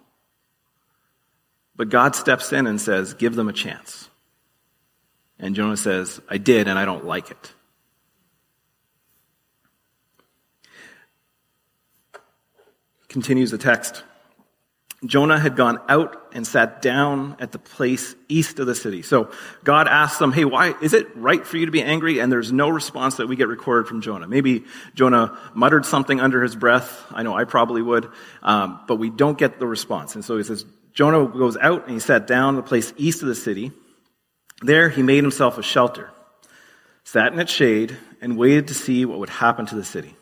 But 1.80 1.88
God 1.88 2.14
steps 2.14 2.52
in 2.52 2.66
and 2.66 2.78
says, 2.78 3.14
give 3.14 3.34
them 3.34 3.48
a 3.48 3.54
chance. 3.54 4.10
And 5.38 5.54
Jonah 5.54 5.78
says, 5.78 6.20
I 6.28 6.36
did 6.36 6.68
and 6.68 6.78
I 6.78 6.84
don't 6.84 7.06
like 7.06 7.30
it. 7.30 7.54
Continues 13.08 13.50
the 13.50 13.56
text. 13.56 14.04
Jonah 15.06 15.40
had 15.40 15.56
gone 15.56 15.80
out 15.88 16.32
and 16.34 16.46
sat 16.46 16.82
down 16.82 17.36
at 17.40 17.50
the 17.50 17.58
place 17.58 18.14
east 18.28 18.58
of 18.58 18.66
the 18.66 18.74
city. 18.74 19.00
So 19.00 19.30
God 19.64 19.88
asks 19.88 20.18
them, 20.18 20.32
hey, 20.32 20.44
why, 20.44 20.74
is 20.82 20.92
it 20.92 21.16
right 21.16 21.46
for 21.46 21.56
you 21.56 21.64
to 21.64 21.72
be 21.72 21.82
angry? 21.82 22.18
And 22.18 22.30
there's 22.30 22.52
no 22.52 22.68
response 22.68 23.16
that 23.16 23.26
we 23.26 23.36
get 23.36 23.48
recorded 23.48 23.88
from 23.88 24.02
Jonah. 24.02 24.28
Maybe 24.28 24.66
Jonah 24.94 25.38
muttered 25.54 25.86
something 25.86 26.20
under 26.20 26.42
his 26.42 26.54
breath. 26.54 27.06
I 27.10 27.22
know 27.22 27.34
I 27.34 27.44
probably 27.44 27.80
would. 27.80 28.10
Um, 28.42 28.80
but 28.86 28.96
we 28.96 29.08
don't 29.08 29.38
get 29.38 29.58
the 29.58 29.66
response. 29.66 30.14
And 30.14 30.22
so 30.22 30.36
he 30.36 30.44
says, 30.44 30.66
Jonah 30.92 31.26
goes 31.26 31.56
out 31.56 31.84
and 31.84 31.94
he 31.94 32.00
sat 32.00 32.26
down 32.26 32.54
in 32.54 32.60
a 32.60 32.64
place 32.64 32.92
east 32.96 33.22
of 33.22 33.28
the 33.28 33.34
city. 33.34 33.72
There 34.62 34.88
he 34.88 35.02
made 35.02 35.22
himself 35.22 35.58
a 35.58 35.62
shelter, 35.62 36.10
sat 37.04 37.32
in 37.32 37.38
its 37.38 37.52
shade, 37.52 37.96
and 38.20 38.36
waited 38.36 38.68
to 38.68 38.74
see 38.74 39.04
what 39.04 39.18
would 39.18 39.30
happen 39.30 39.66
to 39.66 39.74
the 39.74 39.84
city. 39.84 40.14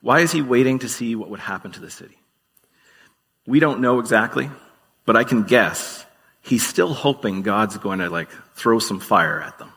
Why 0.00 0.20
is 0.20 0.32
he 0.32 0.42
waiting 0.42 0.78
to 0.80 0.88
see 0.88 1.14
what 1.14 1.28
would 1.30 1.40
happen 1.40 1.72
to 1.72 1.80
the 1.80 1.90
city? 1.90 2.16
We 3.46 3.60
don't 3.60 3.80
know 3.80 3.98
exactly, 3.98 4.48
but 5.04 5.16
I 5.16 5.24
can 5.24 5.42
guess 5.42 6.04
he's 6.40 6.66
still 6.66 6.94
hoping 6.94 7.42
God's 7.42 7.76
going 7.78 7.98
to 7.98 8.08
like 8.08 8.30
throw 8.54 8.78
some 8.78 9.00
fire 9.00 9.40
at 9.40 9.58
them. 9.58 9.72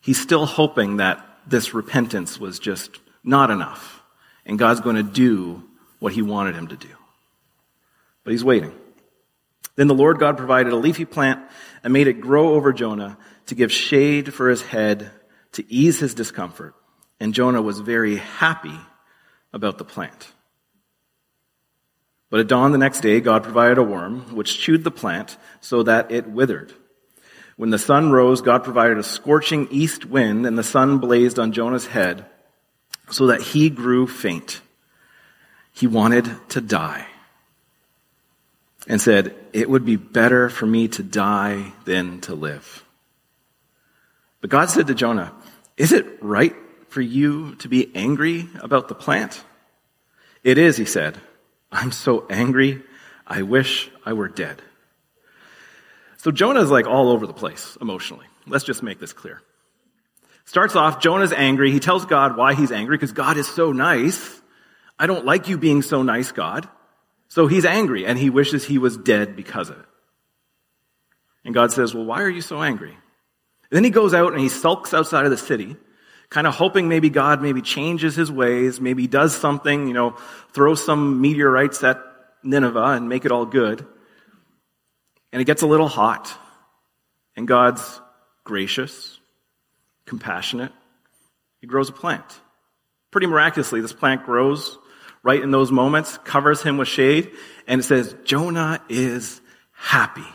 He's 0.00 0.20
still 0.20 0.46
hoping 0.46 0.98
that 0.98 1.24
this 1.46 1.74
repentance 1.74 2.38
was 2.38 2.58
just 2.58 3.00
not 3.24 3.50
enough 3.50 4.02
and 4.44 4.58
God's 4.58 4.80
going 4.80 4.96
to 4.96 5.02
do 5.02 5.62
what 5.98 6.12
he 6.12 6.22
wanted 6.22 6.54
him 6.54 6.68
to 6.68 6.76
do. 6.76 6.88
But 8.24 8.32
he's 8.32 8.44
waiting. 8.44 8.72
Then 9.74 9.88
the 9.88 9.94
Lord 9.94 10.18
God 10.18 10.36
provided 10.36 10.72
a 10.72 10.76
leafy 10.76 11.04
plant 11.04 11.42
and 11.82 11.92
made 11.92 12.06
it 12.06 12.20
grow 12.20 12.54
over 12.54 12.72
Jonah 12.72 13.16
to 13.46 13.54
give 13.54 13.72
shade 13.72 14.32
for 14.32 14.48
his 14.48 14.62
head 14.62 15.10
to 15.52 15.72
ease 15.72 15.98
his 15.98 16.14
discomfort. 16.14 16.74
And 17.20 17.34
Jonah 17.34 17.62
was 17.62 17.80
very 17.80 18.16
happy 18.16 18.78
about 19.52 19.78
the 19.78 19.84
plant. 19.84 20.32
But 22.30 22.40
at 22.40 22.48
dawn 22.48 22.72
the 22.72 22.78
next 22.78 23.00
day, 23.00 23.20
God 23.20 23.42
provided 23.42 23.78
a 23.78 23.82
worm 23.82 24.34
which 24.34 24.58
chewed 24.58 24.84
the 24.84 24.90
plant 24.90 25.36
so 25.60 25.82
that 25.82 26.10
it 26.10 26.26
withered. 26.26 26.72
When 27.56 27.70
the 27.70 27.78
sun 27.78 28.10
rose, 28.10 28.40
God 28.40 28.64
provided 28.64 28.98
a 28.98 29.02
scorching 29.02 29.68
east 29.70 30.06
wind 30.06 30.46
and 30.46 30.56
the 30.56 30.62
sun 30.62 30.98
blazed 30.98 31.38
on 31.38 31.52
Jonah's 31.52 31.86
head 31.86 32.24
so 33.10 33.26
that 33.26 33.42
he 33.42 33.68
grew 33.68 34.06
faint. 34.06 34.62
He 35.72 35.86
wanted 35.86 36.30
to 36.50 36.60
die 36.60 37.06
and 38.86 39.00
said, 39.00 39.34
it 39.52 39.68
would 39.70 39.84
be 39.84 39.96
better 39.96 40.48
for 40.48 40.66
me 40.66 40.88
to 40.88 41.02
die 41.02 41.72
than 41.84 42.20
to 42.22 42.34
live. 42.34 42.84
But 44.40 44.50
God 44.50 44.70
said 44.70 44.88
to 44.88 44.94
Jonah, 44.94 45.32
is 45.76 45.92
it 45.92 46.22
right 46.22 46.54
for 46.88 47.00
you 47.00 47.54
to 47.56 47.68
be 47.68 47.90
angry 47.94 48.48
about 48.60 48.88
the 48.88 48.94
plant? 48.94 49.42
It 50.42 50.58
is, 50.58 50.76
he 50.76 50.84
said. 50.84 51.18
I'm 51.70 51.92
so 51.92 52.26
angry. 52.28 52.82
I 53.26 53.42
wish 53.42 53.90
I 54.04 54.12
were 54.12 54.28
dead. 54.28 54.60
So 56.18 56.30
Jonah 56.30 56.60
is 56.60 56.70
like 56.70 56.86
all 56.86 57.10
over 57.10 57.26
the 57.26 57.32
place 57.32 57.78
emotionally. 57.80 58.26
Let's 58.46 58.64
just 58.64 58.82
make 58.82 58.98
this 58.98 59.12
clear. 59.12 59.40
Starts 60.44 60.76
off, 60.76 61.00
Jonah's 61.00 61.32
angry. 61.32 61.70
He 61.70 61.80
tells 61.80 62.04
God 62.04 62.36
why 62.36 62.54
he's 62.54 62.72
angry 62.72 62.96
because 62.96 63.12
God 63.12 63.36
is 63.36 63.48
so 63.48 63.72
nice. 63.72 64.40
I 64.98 65.06
don't 65.06 65.24
like 65.24 65.48
you 65.48 65.56
being 65.56 65.82
so 65.82 66.02
nice, 66.02 66.32
God. 66.32 66.68
So 67.32 67.46
he's 67.46 67.64
angry 67.64 68.04
and 68.04 68.18
he 68.18 68.28
wishes 68.28 68.62
he 68.62 68.76
was 68.76 68.98
dead 68.98 69.36
because 69.36 69.70
of 69.70 69.78
it. 69.78 69.86
And 71.46 71.54
God 71.54 71.72
says, 71.72 71.94
well, 71.94 72.04
why 72.04 72.20
are 72.20 72.28
you 72.28 72.42
so 72.42 72.60
angry? 72.60 72.90
And 72.90 73.70
then 73.70 73.84
he 73.84 73.88
goes 73.88 74.12
out 74.12 74.32
and 74.32 74.40
he 74.42 74.50
sulks 74.50 74.92
outside 74.92 75.24
of 75.24 75.30
the 75.30 75.38
city 75.38 75.76
kind 76.28 76.46
of 76.46 76.54
hoping 76.54 76.90
maybe 76.90 77.08
God 77.08 77.40
maybe 77.40 77.62
changes 77.62 78.14
his 78.14 78.30
ways, 78.30 78.82
maybe 78.82 79.06
does 79.06 79.34
something, 79.34 79.86
you 79.86 79.94
know, 79.94 80.14
throw 80.52 80.74
some 80.74 81.22
meteorites 81.22 81.82
at 81.82 82.02
Nineveh 82.42 82.96
and 82.96 83.08
make 83.08 83.24
it 83.24 83.32
all 83.32 83.46
good. 83.46 83.86
And 85.32 85.40
it 85.40 85.46
gets 85.46 85.62
a 85.62 85.66
little 85.66 85.88
hot. 85.88 86.30
And 87.34 87.48
God's 87.48 87.98
gracious, 88.44 89.18
compassionate. 90.04 90.72
He 91.62 91.66
grows 91.66 91.88
a 91.88 91.92
plant. 91.92 92.26
Pretty 93.10 93.26
miraculously, 93.26 93.80
this 93.80 93.94
plant 93.94 94.26
grows 94.26 94.76
right 95.22 95.42
in 95.42 95.50
those 95.50 95.70
moments, 95.70 96.18
covers 96.24 96.62
him 96.62 96.78
with 96.78 96.88
shade, 96.88 97.30
and 97.66 97.80
it 97.80 97.84
says, 97.84 98.14
Jonah 98.24 98.82
is 98.88 99.40
happy. 99.72 100.26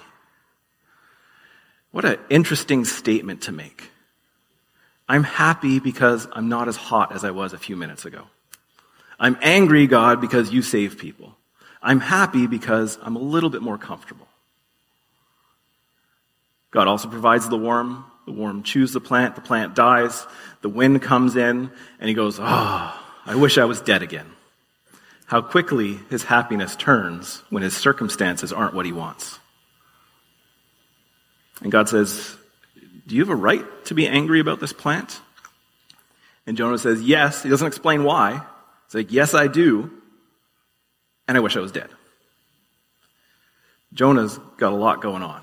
What 1.91 2.05
an 2.05 2.17
interesting 2.29 2.85
statement 2.85 3.43
to 3.43 3.51
make. 3.51 3.89
I'm 5.09 5.23
happy 5.23 5.79
because 5.79 6.27
I'm 6.31 6.49
not 6.49 6.67
as 6.67 6.75
hot 6.75 7.13
as 7.13 7.23
I 7.23 7.31
was 7.31 7.53
a 7.53 7.57
few 7.57 7.75
minutes 7.75 8.05
ago. 8.05 8.23
I'm 9.19 9.37
angry, 9.41 9.87
God, 9.87 10.21
because 10.21 10.51
you 10.51 10.61
save 10.61 10.97
people. 10.97 11.35
I'm 11.81 11.99
happy 11.99 12.47
because 12.47 12.99
I'm 13.01 13.15
a 13.15 13.19
little 13.19 13.49
bit 13.49 13.61
more 13.61 13.77
comfortable. 13.77 14.27
God 16.71 16.87
also 16.87 17.07
provides 17.07 17.47
the 17.47 17.57
worm. 17.57 18.05
The 18.25 18.33
worm 18.33 18.63
chews 18.63 18.91
the 18.91 18.99
plant. 18.99 19.35
The 19.35 19.41
plant 19.41 19.73
dies. 19.73 20.27
The 20.61 20.69
wind 20.69 21.01
comes 21.01 21.35
in 21.35 21.71
and 21.99 22.09
he 22.09 22.13
goes, 22.13 22.39
Oh, 22.39 23.03
I 23.25 23.35
wish 23.35 23.57
I 23.57 23.65
was 23.65 23.79
dead 23.81 24.03
again. 24.03 24.27
How 25.27 25.41
quickly 25.41 25.99
his 26.09 26.23
happiness 26.23 26.75
turns 26.75 27.43
when 27.49 27.63
his 27.63 27.75
circumstances 27.75 28.51
aren't 28.51 28.73
what 28.73 28.85
he 28.85 28.91
wants. 28.91 29.39
And 31.61 31.71
God 31.71 31.89
says, 31.89 32.37
do 33.07 33.15
you 33.15 33.21
have 33.21 33.29
a 33.29 33.35
right 33.35 33.65
to 33.85 33.93
be 33.93 34.07
angry 34.07 34.41
about 34.41 34.59
this 34.59 34.73
plant? 34.73 35.21
And 36.45 36.57
Jonah 36.57 36.77
says, 36.77 37.01
Yes. 37.01 37.41
He 37.41 37.49
doesn't 37.49 37.67
explain 37.67 38.03
why. 38.03 38.41
He's 38.87 38.95
like, 38.95 39.11
Yes, 39.11 39.33
I 39.33 39.47
do. 39.47 39.91
And 41.27 41.37
I 41.37 41.39
wish 41.39 41.55
I 41.55 41.61
was 41.61 41.71
dead. 41.71 41.89
Jonah's 43.93 44.37
got 44.57 44.73
a 44.73 44.75
lot 44.75 45.01
going 45.01 45.23
on. 45.23 45.41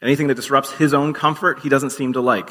Anything 0.00 0.26
that 0.26 0.34
disrupts 0.34 0.72
his 0.72 0.94
own 0.94 1.12
comfort, 1.12 1.60
he 1.60 1.68
doesn't 1.68 1.90
seem 1.90 2.14
to 2.14 2.20
like. 2.20 2.50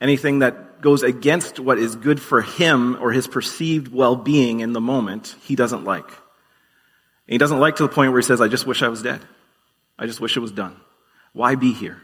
Anything 0.00 0.38
that 0.38 0.80
goes 0.80 1.02
against 1.02 1.60
what 1.60 1.78
is 1.78 1.94
good 1.94 2.20
for 2.20 2.40
him 2.40 2.96
or 3.00 3.12
his 3.12 3.26
perceived 3.26 3.92
well 3.92 4.16
being 4.16 4.60
in 4.60 4.72
the 4.72 4.80
moment, 4.80 5.36
he 5.42 5.56
doesn't 5.56 5.84
like. 5.84 6.06
And 6.06 7.34
he 7.34 7.38
doesn't 7.38 7.60
like 7.60 7.76
to 7.76 7.82
the 7.82 7.88
point 7.88 8.12
where 8.12 8.20
he 8.20 8.26
says, 8.26 8.40
I 8.40 8.48
just 8.48 8.66
wish 8.66 8.82
I 8.82 8.88
was 8.88 9.02
dead. 9.02 9.20
I 9.98 10.06
just 10.06 10.20
wish 10.20 10.36
it 10.36 10.40
was 10.40 10.52
done. 10.52 10.76
Why 11.32 11.54
be 11.54 11.72
here? 11.72 12.00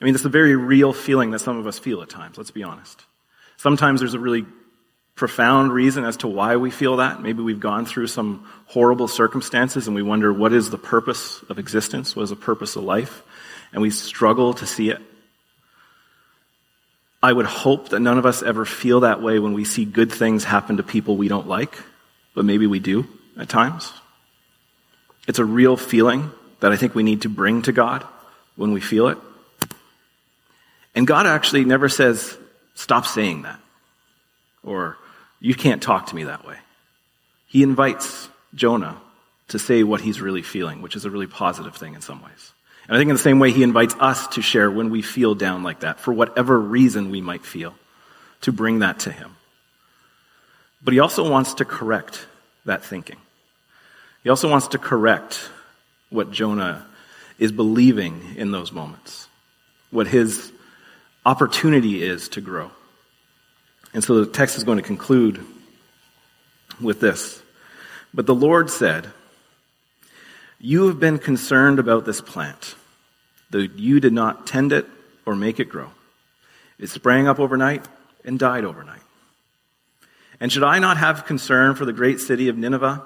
I 0.00 0.04
mean, 0.04 0.14
it's 0.14 0.24
a 0.24 0.30
very 0.30 0.56
real 0.56 0.92
feeling 0.92 1.32
that 1.32 1.40
some 1.40 1.58
of 1.58 1.66
us 1.66 1.78
feel 1.78 2.02
at 2.02 2.08
times, 2.08 2.38
let's 2.38 2.50
be 2.50 2.62
honest. 2.62 3.04
Sometimes 3.56 4.00
there's 4.00 4.14
a 4.14 4.18
really 4.18 4.46
profound 5.14 5.72
reason 5.72 6.04
as 6.04 6.16
to 6.18 6.28
why 6.28 6.56
we 6.56 6.70
feel 6.70 6.96
that. 6.96 7.22
Maybe 7.22 7.42
we've 7.42 7.60
gone 7.60 7.86
through 7.86 8.08
some 8.08 8.48
horrible 8.66 9.06
circumstances 9.08 9.86
and 9.86 9.94
we 9.94 10.02
wonder 10.02 10.32
what 10.32 10.52
is 10.52 10.70
the 10.70 10.78
purpose 10.78 11.42
of 11.48 11.58
existence? 11.58 12.16
What 12.16 12.22
is 12.22 12.30
the 12.30 12.36
purpose 12.36 12.76
of 12.76 12.84
life? 12.84 13.22
And 13.72 13.82
we 13.82 13.90
struggle 13.90 14.54
to 14.54 14.66
see 14.66 14.90
it. 14.90 15.00
I 17.24 17.32
would 17.32 17.46
hope 17.46 17.88
that 17.88 18.00
none 18.00 18.18
of 18.18 18.26
us 18.26 18.42
ever 18.42 18.66
feel 18.66 19.00
that 19.00 19.22
way 19.22 19.38
when 19.38 19.54
we 19.54 19.64
see 19.64 19.86
good 19.86 20.12
things 20.12 20.44
happen 20.44 20.76
to 20.76 20.82
people 20.82 21.16
we 21.16 21.26
don't 21.26 21.48
like, 21.48 21.74
but 22.34 22.44
maybe 22.44 22.66
we 22.66 22.80
do 22.80 23.06
at 23.38 23.48
times. 23.48 23.90
It's 25.26 25.38
a 25.38 25.44
real 25.44 25.78
feeling 25.78 26.30
that 26.60 26.70
I 26.70 26.76
think 26.76 26.94
we 26.94 27.02
need 27.02 27.22
to 27.22 27.30
bring 27.30 27.62
to 27.62 27.72
God 27.72 28.06
when 28.56 28.72
we 28.72 28.82
feel 28.82 29.08
it. 29.08 29.16
And 30.94 31.06
God 31.06 31.26
actually 31.26 31.64
never 31.64 31.88
says, 31.88 32.36
stop 32.74 33.06
saying 33.06 33.40
that. 33.44 33.58
Or, 34.62 34.98
you 35.40 35.54
can't 35.54 35.82
talk 35.82 36.08
to 36.08 36.14
me 36.14 36.24
that 36.24 36.46
way. 36.46 36.58
He 37.46 37.62
invites 37.62 38.28
Jonah 38.54 38.98
to 39.48 39.58
say 39.58 39.82
what 39.82 40.02
he's 40.02 40.20
really 40.20 40.42
feeling, 40.42 40.82
which 40.82 40.94
is 40.94 41.06
a 41.06 41.10
really 41.10 41.26
positive 41.26 41.74
thing 41.74 41.94
in 41.94 42.02
some 42.02 42.22
ways. 42.22 42.52
And 42.86 42.96
I 42.96 43.00
think 43.00 43.08
in 43.08 43.16
the 43.16 43.22
same 43.22 43.38
way, 43.38 43.50
he 43.50 43.62
invites 43.62 43.94
us 43.98 44.26
to 44.28 44.42
share 44.42 44.70
when 44.70 44.90
we 44.90 45.02
feel 45.02 45.34
down 45.34 45.62
like 45.62 45.80
that, 45.80 46.00
for 46.00 46.12
whatever 46.12 46.58
reason 46.58 47.10
we 47.10 47.20
might 47.20 47.44
feel, 47.44 47.74
to 48.42 48.52
bring 48.52 48.80
that 48.80 49.00
to 49.00 49.12
him. 49.12 49.36
But 50.82 50.92
he 50.92 51.00
also 51.00 51.28
wants 51.28 51.54
to 51.54 51.64
correct 51.64 52.26
that 52.66 52.84
thinking. 52.84 53.16
He 54.22 54.30
also 54.30 54.50
wants 54.50 54.68
to 54.68 54.78
correct 54.78 55.48
what 56.10 56.30
Jonah 56.30 56.86
is 57.38 57.52
believing 57.52 58.34
in 58.36 58.52
those 58.52 58.70
moments, 58.70 59.28
what 59.90 60.06
his 60.06 60.52
opportunity 61.26 62.02
is 62.02 62.28
to 62.30 62.40
grow. 62.40 62.70
And 63.94 64.04
so 64.04 64.24
the 64.24 64.30
text 64.30 64.58
is 64.58 64.64
going 64.64 64.78
to 64.78 64.82
conclude 64.82 65.44
with 66.80 67.00
this. 67.00 67.42
But 68.12 68.26
the 68.26 68.34
Lord 68.34 68.70
said, 68.70 69.08
You 70.66 70.86
have 70.86 70.98
been 70.98 71.18
concerned 71.18 71.78
about 71.78 72.06
this 72.06 72.22
plant, 72.22 72.74
though 73.50 73.58
you 73.58 74.00
did 74.00 74.14
not 74.14 74.46
tend 74.46 74.72
it 74.72 74.86
or 75.26 75.36
make 75.36 75.60
it 75.60 75.68
grow. 75.68 75.90
It 76.78 76.88
sprang 76.88 77.28
up 77.28 77.38
overnight 77.38 77.86
and 78.24 78.38
died 78.38 78.64
overnight. 78.64 79.02
And 80.40 80.50
should 80.50 80.64
I 80.64 80.78
not 80.78 80.96
have 80.96 81.26
concern 81.26 81.74
for 81.74 81.84
the 81.84 81.92
great 81.92 82.18
city 82.18 82.48
of 82.48 82.56
Nineveh, 82.56 83.04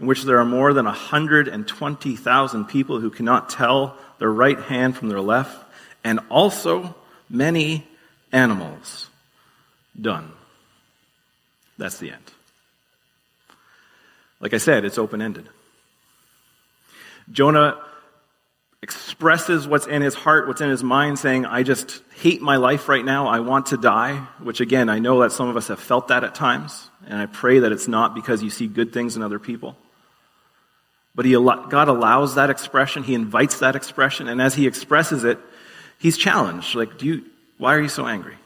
in 0.00 0.06
which 0.08 0.24
there 0.24 0.40
are 0.40 0.44
more 0.44 0.72
than 0.72 0.84
120,000 0.84 2.64
people 2.64 2.98
who 2.98 3.10
cannot 3.10 3.50
tell 3.50 3.96
their 4.18 4.32
right 4.32 4.58
hand 4.58 4.96
from 4.96 5.08
their 5.08 5.20
left, 5.20 5.64
and 6.02 6.18
also 6.28 6.96
many 7.30 7.86
animals? 8.32 9.08
Done. 9.98 10.32
That's 11.78 11.98
the 11.98 12.10
end. 12.10 12.32
Like 14.40 14.54
I 14.54 14.58
said, 14.58 14.84
it's 14.84 14.98
open 14.98 15.22
ended. 15.22 15.48
Jonah 17.30 17.80
expresses 18.82 19.66
what's 19.66 19.86
in 19.86 20.02
his 20.02 20.14
heart, 20.14 20.46
what's 20.46 20.60
in 20.60 20.70
his 20.70 20.82
mind, 20.82 21.18
saying, 21.18 21.44
I 21.44 21.62
just 21.62 22.02
hate 22.14 22.40
my 22.40 22.56
life 22.56 22.88
right 22.88 23.04
now. 23.04 23.26
I 23.26 23.40
want 23.40 23.66
to 23.66 23.76
die. 23.76 24.16
Which 24.40 24.60
again, 24.60 24.88
I 24.88 24.98
know 24.98 25.22
that 25.22 25.32
some 25.32 25.48
of 25.48 25.56
us 25.56 25.68
have 25.68 25.80
felt 25.80 26.08
that 26.08 26.24
at 26.24 26.34
times. 26.34 26.90
And 27.06 27.18
I 27.18 27.26
pray 27.26 27.60
that 27.60 27.72
it's 27.72 27.88
not 27.88 28.14
because 28.14 28.42
you 28.42 28.50
see 28.50 28.66
good 28.66 28.92
things 28.92 29.16
in 29.16 29.22
other 29.22 29.38
people. 29.38 29.76
But 31.14 31.24
he, 31.24 31.32
God 31.32 31.88
allows 31.88 32.34
that 32.34 32.50
expression. 32.50 33.02
He 33.02 33.14
invites 33.14 33.60
that 33.60 33.74
expression. 33.74 34.28
And 34.28 34.40
as 34.40 34.54
he 34.54 34.66
expresses 34.66 35.24
it, 35.24 35.38
he's 35.98 36.16
challenged. 36.16 36.74
Like, 36.74 36.98
do 36.98 37.06
you, 37.06 37.24
why 37.58 37.74
are 37.74 37.80
you 37.80 37.88
so 37.88 38.06
angry? 38.06 38.36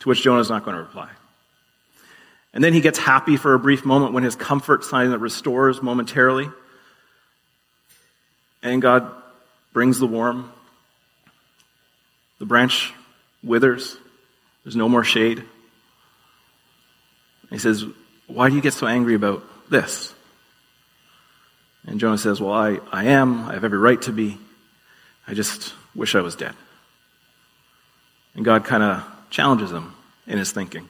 To 0.00 0.08
which 0.08 0.22
Jonah 0.22 0.40
is 0.40 0.50
not 0.50 0.64
going 0.64 0.76
to 0.76 0.82
reply. 0.82 1.08
And 2.52 2.62
then 2.62 2.74
he 2.74 2.82
gets 2.82 2.98
happy 2.98 3.36
for 3.36 3.54
a 3.54 3.58
brief 3.58 3.84
moment 3.84 4.12
when 4.12 4.24
his 4.24 4.36
comfort 4.36 4.84
sign 4.84 5.10
restores 5.10 5.82
momentarily. 5.82 6.50
And 8.62 8.80
God 8.80 9.10
brings 9.72 9.98
the 9.98 10.06
warm. 10.06 10.52
The 12.38 12.46
branch 12.46 12.92
withers. 13.42 13.96
There's 14.64 14.76
no 14.76 14.88
more 14.88 15.04
shade. 15.04 15.42
He 17.50 17.58
says, 17.58 17.84
Why 18.26 18.48
do 18.48 18.56
you 18.56 18.62
get 18.62 18.72
so 18.72 18.86
angry 18.86 19.14
about 19.14 19.44
this? 19.70 20.14
And 21.86 22.00
Jonah 22.00 22.18
says, 22.18 22.40
Well, 22.40 22.52
I, 22.52 22.78
I 22.90 23.04
am. 23.04 23.48
I 23.48 23.54
have 23.54 23.64
every 23.64 23.78
right 23.78 24.00
to 24.02 24.12
be. 24.12 24.38
I 25.26 25.34
just 25.34 25.74
wish 25.94 26.14
I 26.14 26.20
was 26.20 26.36
dead. 26.36 26.54
And 28.34 28.44
God 28.44 28.64
kind 28.64 28.82
of 28.82 29.04
challenges 29.30 29.70
him 29.70 29.94
in 30.26 30.38
his 30.38 30.52
thinking. 30.52 30.88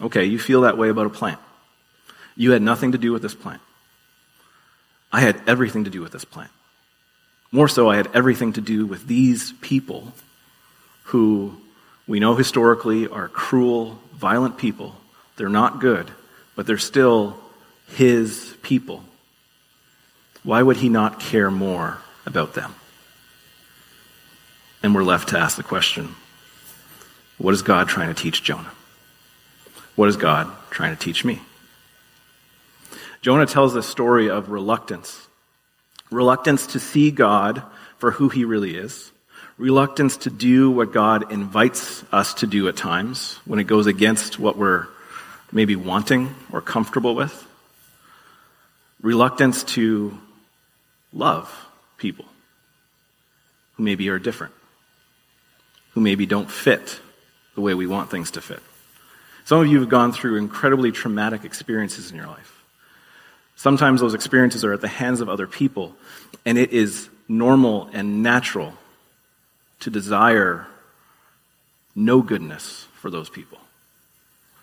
Okay, 0.00 0.24
you 0.24 0.38
feel 0.38 0.62
that 0.62 0.76
way 0.76 0.88
about 0.88 1.06
a 1.06 1.10
plant. 1.10 1.40
You 2.36 2.52
had 2.52 2.62
nothing 2.62 2.92
to 2.92 2.98
do 2.98 3.12
with 3.12 3.22
this 3.22 3.34
plant. 3.34 3.62
I 5.12 5.20
had 5.20 5.40
everything 5.46 5.84
to 5.84 5.90
do 5.90 6.00
with 6.00 6.12
this 6.12 6.24
plant. 6.24 6.50
More 7.52 7.68
so, 7.68 7.90
I 7.90 7.96
had 7.96 8.08
everything 8.14 8.54
to 8.54 8.62
do 8.62 8.86
with 8.86 9.06
these 9.06 9.52
people 9.60 10.12
who 11.04 11.54
we 12.08 12.18
know 12.18 12.34
historically 12.34 13.06
are 13.06 13.28
cruel, 13.28 13.98
violent 14.14 14.56
people. 14.56 14.96
They're 15.36 15.50
not 15.50 15.78
good, 15.78 16.10
but 16.56 16.66
they're 16.66 16.78
still 16.78 17.38
his 17.88 18.56
people. 18.62 19.04
Why 20.42 20.62
would 20.62 20.78
he 20.78 20.88
not 20.88 21.20
care 21.20 21.50
more 21.50 21.98
about 22.24 22.54
them? 22.54 22.74
And 24.82 24.94
we're 24.94 25.04
left 25.04 25.28
to 25.28 25.38
ask 25.38 25.56
the 25.56 25.62
question 25.62 26.14
what 27.38 27.54
is 27.54 27.62
God 27.62 27.88
trying 27.88 28.08
to 28.08 28.14
teach 28.14 28.42
Jonah? 28.42 28.72
What 29.94 30.08
is 30.08 30.16
God 30.16 30.50
trying 30.70 30.96
to 30.96 31.02
teach 31.02 31.24
me? 31.24 31.42
Jonah 33.20 33.46
tells 33.46 33.74
the 33.74 33.82
story 33.82 34.30
of 34.30 34.50
reluctance 34.50 35.28
reluctance 36.12 36.68
to 36.68 36.78
see 36.78 37.10
God 37.10 37.62
for 37.98 38.10
who 38.10 38.28
he 38.28 38.44
really 38.44 38.76
is, 38.76 39.10
reluctance 39.58 40.16
to 40.18 40.30
do 40.30 40.70
what 40.70 40.92
God 40.92 41.32
invites 41.32 42.04
us 42.12 42.34
to 42.34 42.46
do 42.46 42.68
at 42.68 42.76
times 42.76 43.38
when 43.44 43.58
it 43.58 43.64
goes 43.64 43.86
against 43.86 44.38
what 44.38 44.56
we're 44.56 44.86
maybe 45.50 45.76
wanting 45.76 46.34
or 46.52 46.60
comfortable 46.60 47.14
with, 47.14 47.46
reluctance 49.00 49.64
to 49.64 50.18
love 51.12 51.52
people 51.98 52.24
who 53.74 53.82
maybe 53.82 54.08
are 54.08 54.18
different, 54.18 54.54
who 55.92 56.00
maybe 56.00 56.26
don't 56.26 56.50
fit 56.50 57.00
the 57.54 57.60
way 57.60 57.74
we 57.74 57.86
want 57.86 58.10
things 58.10 58.32
to 58.32 58.40
fit. 58.40 58.62
Some 59.44 59.60
of 59.60 59.66
you 59.66 59.80
have 59.80 59.88
gone 59.88 60.12
through 60.12 60.36
incredibly 60.36 60.92
traumatic 60.92 61.44
experiences 61.44 62.10
in 62.10 62.16
your 62.16 62.28
life. 62.28 62.61
Sometimes 63.62 64.00
those 64.00 64.14
experiences 64.14 64.64
are 64.64 64.72
at 64.72 64.80
the 64.80 64.88
hands 64.88 65.20
of 65.20 65.28
other 65.28 65.46
people, 65.46 65.94
and 66.44 66.58
it 66.58 66.72
is 66.72 67.08
normal 67.28 67.88
and 67.92 68.20
natural 68.20 68.72
to 69.78 69.88
desire 69.88 70.66
no 71.94 72.22
goodness 72.22 72.88
for 72.94 73.08
those 73.08 73.30
people. 73.30 73.58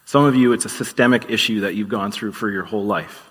Some 0.03 0.25
of 0.25 0.35
you, 0.35 0.51
it's 0.51 0.65
a 0.65 0.69
systemic 0.69 1.29
issue 1.29 1.61
that 1.61 1.75
you've 1.75 1.87
gone 1.87 2.11
through 2.11 2.33
for 2.33 2.49
your 2.49 2.65
whole 2.65 2.83
life, 2.83 3.29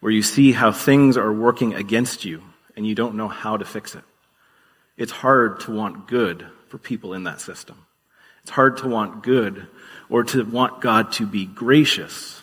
where 0.00 0.10
you 0.10 0.22
see 0.22 0.50
how 0.50 0.72
things 0.72 1.16
are 1.16 1.32
working 1.32 1.74
against 1.74 2.24
you 2.24 2.42
and 2.74 2.84
you 2.84 2.96
don't 2.96 3.14
know 3.14 3.28
how 3.28 3.58
to 3.58 3.64
fix 3.64 3.94
it. 3.94 4.02
It's 4.96 5.12
hard 5.12 5.60
to 5.60 5.72
want 5.72 6.08
good 6.08 6.44
for 6.66 6.78
people 6.78 7.14
in 7.14 7.22
that 7.22 7.40
system. 7.40 7.86
It's 8.42 8.50
hard 8.50 8.78
to 8.78 8.88
want 8.88 9.22
good 9.22 9.68
or 10.10 10.24
to 10.24 10.42
want 10.42 10.80
God 10.80 11.12
to 11.12 11.26
be 11.26 11.46
gracious 11.46 12.42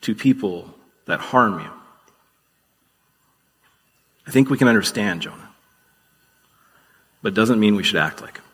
to 0.00 0.14
people 0.14 0.74
that 1.10 1.20
harm 1.20 1.60
you. 1.60 1.70
I 4.26 4.30
think 4.30 4.50
we 4.50 4.58
can 4.58 4.68
understand 4.68 5.22
Jonah, 5.22 5.50
but 7.22 7.32
it 7.32 7.36
doesn't 7.36 7.60
mean 7.60 7.76
we 7.76 7.82
should 7.82 7.96
act 7.96 8.20
like 8.20 8.36
him. 8.36 8.44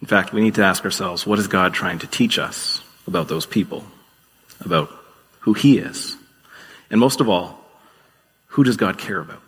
In 0.00 0.08
fact, 0.08 0.32
we 0.32 0.40
need 0.40 0.56
to 0.56 0.64
ask 0.64 0.84
ourselves 0.84 1.24
what 1.26 1.38
is 1.38 1.46
God 1.46 1.74
trying 1.74 2.00
to 2.00 2.06
teach 2.08 2.38
us 2.38 2.82
about 3.06 3.28
those 3.28 3.46
people, 3.46 3.84
about 4.60 4.90
who 5.40 5.54
He 5.54 5.78
is? 5.78 6.16
And 6.90 6.98
most 6.98 7.20
of 7.20 7.28
all, 7.28 7.58
who 8.48 8.64
does 8.64 8.76
God 8.76 8.98
care 8.98 9.20
about? 9.20 9.40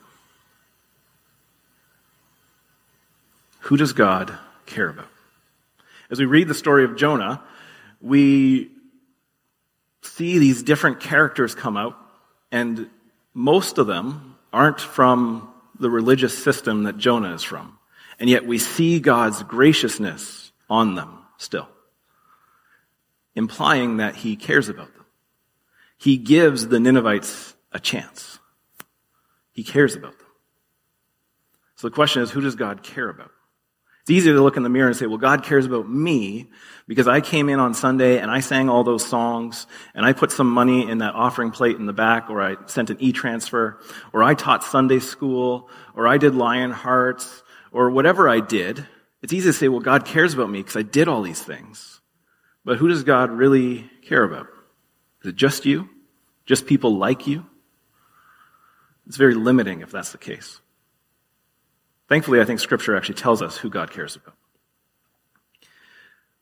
Who 3.60 3.76
does 3.76 3.92
God 3.92 4.36
care 4.66 4.88
about? 4.88 5.08
As 6.10 6.20
we 6.20 6.26
read 6.26 6.48
the 6.48 6.54
story 6.54 6.84
of 6.84 6.96
Jonah, 6.96 7.40
we 8.00 8.70
see 10.16 10.38
these 10.38 10.62
different 10.62 11.00
characters 11.00 11.54
come 11.54 11.76
out, 11.76 11.96
and 12.52 12.88
most 13.32 13.78
of 13.78 13.88
them 13.88 14.36
aren't 14.52 14.80
from 14.80 15.52
the 15.80 15.90
religious 15.90 16.36
system 16.36 16.84
that 16.84 16.96
Jonah 16.96 17.34
is 17.34 17.42
from. 17.42 17.76
And 18.20 18.30
yet 18.30 18.46
we 18.46 18.58
see 18.58 19.00
God's 19.00 19.42
graciousness 19.42 20.52
on 20.70 20.94
them 20.94 21.18
still, 21.36 21.68
implying 23.34 23.96
that 23.96 24.14
he 24.14 24.36
cares 24.36 24.68
about 24.68 24.92
them. 24.94 25.04
He 25.98 26.16
gives 26.16 26.68
the 26.68 26.78
Ninevites 26.78 27.56
a 27.72 27.80
chance. 27.80 28.38
He 29.50 29.64
cares 29.64 29.96
about 29.96 30.16
them. 30.16 30.28
So 31.74 31.88
the 31.88 31.94
question 31.94 32.22
is, 32.22 32.30
who 32.30 32.40
does 32.40 32.54
God 32.54 32.84
care 32.84 33.08
about? 33.08 33.32
It's 34.04 34.10
easy 34.10 34.32
to 34.32 34.42
look 34.42 34.58
in 34.58 34.62
the 34.62 34.68
mirror 34.68 34.88
and 34.88 34.94
say, 34.94 35.06
well, 35.06 35.16
God 35.16 35.44
cares 35.44 35.64
about 35.64 35.88
me 35.88 36.50
because 36.86 37.08
I 37.08 37.22
came 37.22 37.48
in 37.48 37.58
on 37.58 37.72
Sunday 37.72 38.18
and 38.18 38.30
I 38.30 38.40
sang 38.40 38.68
all 38.68 38.84
those 38.84 39.02
songs 39.02 39.66
and 39.94 40.04
I 40.04 40.12
put 40.12 40.30
some 40.30 40.50
money 40.50 40.86
in 40.86 40.98
that 40.98 41.14
offering 41.14 41.50
plate 41.52 41.76
in 41.76 41.86
the 41.86 41.94
back 41.94 42.28
or 42.28 42.42
I 42.42 42.56
sent 42.66 42.90
an 42.90 42.98
e-transfer 43.00 43.80
or 44.12 44.22
I 44.22 44.34
taught 44.34 44.62
Sunday 44.62 44.98
school 44.98 45.70
or 45.94 46.06
I 46.06 46.18
did 46.18 46.34
Lion 46.34 46.70
Hearts 46.70 47.42
or 47.72 47.88
whatever 47.88 48.28
I 48.28 48.40
did. 48.40 48.86
It's 49.22 49.32
easy 49.32 49.48
to 49.48 49.54
say, 49.54 49.68
well, 49.68 49.80
God 49.80 50.04
cares 50.04 50.34
about 50.34 50.50
me 50.50 50.58
because 50.58 50.76
I 50.76 50.82
did 50.82 51.08
all 51.08 51.22
these 51.22 51.42
things. 51.42 52.02
But 52.62 52.76
who 52.76 52.88
does 52.88 53.04
God 53.04 53.30
really 53.30 53.90
care 54.06 54.22
about? 54.22 54.48
Is 55.22 55.30
it 55.30 55.36
just 55.36 55.64
you? 55.64 55.88
Just 56.44 56.66
people 56.66 56.98
like 56.98 57.26
you? 57.26 57.46
It's 59.06 59.16
very 59.16 59.34
limiting 59.34 59.80
if 59.80 59.90
that's 59.90 60.12
the 60.12 60.18
case. 60.18 60.60
Thankfully, 62.08 62.40
I 62.40 62.44
think 62.44 62.60
scripture 62.60 62.96
actually 62.96 63.16
tells 63.16 63.42
us 63.42 63.56
who 63.56 63.70
God 63.70 63.90
cares 63.90 64.16
about. 64.16 64.34